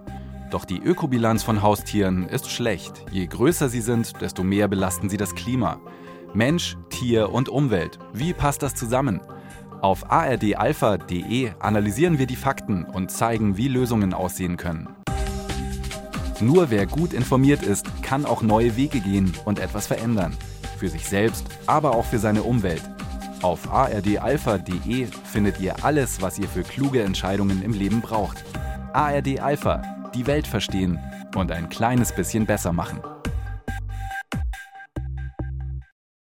Doch 0.51 0.65
die 0.65 0.79
Ökobilanz 0.79 1.43
von 1.43 1.61
Haustieren 1.61 2.27
ist 2.27 2.51
schlecht. 2.51 3.05
Je 3.09 3.25
größer 3.25 3.69
sie 3.69 3.81
sind, 3.81 4.19
desto 4.19 4.43
mehr 4.43 4.67
belasten 4.67 5.09
sie 5.09 5.17
das 5.17 5.33
Klima. 5.33 5.79
Mensch, 6.33 6.77
Tier 6.89 7.31
und 7.31 7.49
Umwelt. 7.49 7.99
Wie 8.13 8.33
passt 8.33 8.63
das 8.63 8.75
zusammen? 8.75 9.21
Auf 9.81 10.11
ardalpha.de 10.11 11.51
analysieren 11.59 12.17
wir 12.19 12.25
die 12.25 12.35
Fakten 12.35 12.83
und 12.83 13.11
zeigen, 13.11 13.57
wie 13.57 13.67
Lösungen 13.67 14.13
aussehen 14.13 14.57
können. 14.57 14.89
Nur 16.39 16.69
wer 16.69 16.85
gut 16.85 17.13
informiert 17.13 17.63
ist, 17.63 17.87
kann 18.03 18.25
auch 18.25 18.41
neue 18.41 18.75
Wege 18.75 18.99
gehen 18.99 19.33
und 19.45 19.59
etwas 19.59 19.87
verändern. 19.87 20.35
Für 20.77 20.89
sich 20.89 21.07
selbst, 21.07 21.45
aber 21.65 21.95
auch 21.95 22.05
für 22.05 22.19
seine 22.19 22.43
Umwelt. 22.43 22.83
Auf 23.41 23.71
ardalpha.de 23.71 25.07
findet 25.23 25.59
ihr 25.59 25.83
alles, 25.83 26.21
was 26.21 26.37
ihr 26.39 26.47
für 26.47 26.63
kluge 26.63 27.03
Entscheidungen 27.03 27.63
im 27.63 27.73
Leben 27.73 28.01
braucht. 28.01 28.43
ARD 28.93 29.39
Alpha, 29.39 29.81
die 30.15 30.25
Welt 30.25 30.47
verstehen 30.47 30.99
und 31.35 31.51
ein 31.51 31.69
kleines 31.69 32.13
bisschen 32.13 32.45
besser 32.45 32.73
machen. 32.73 32.99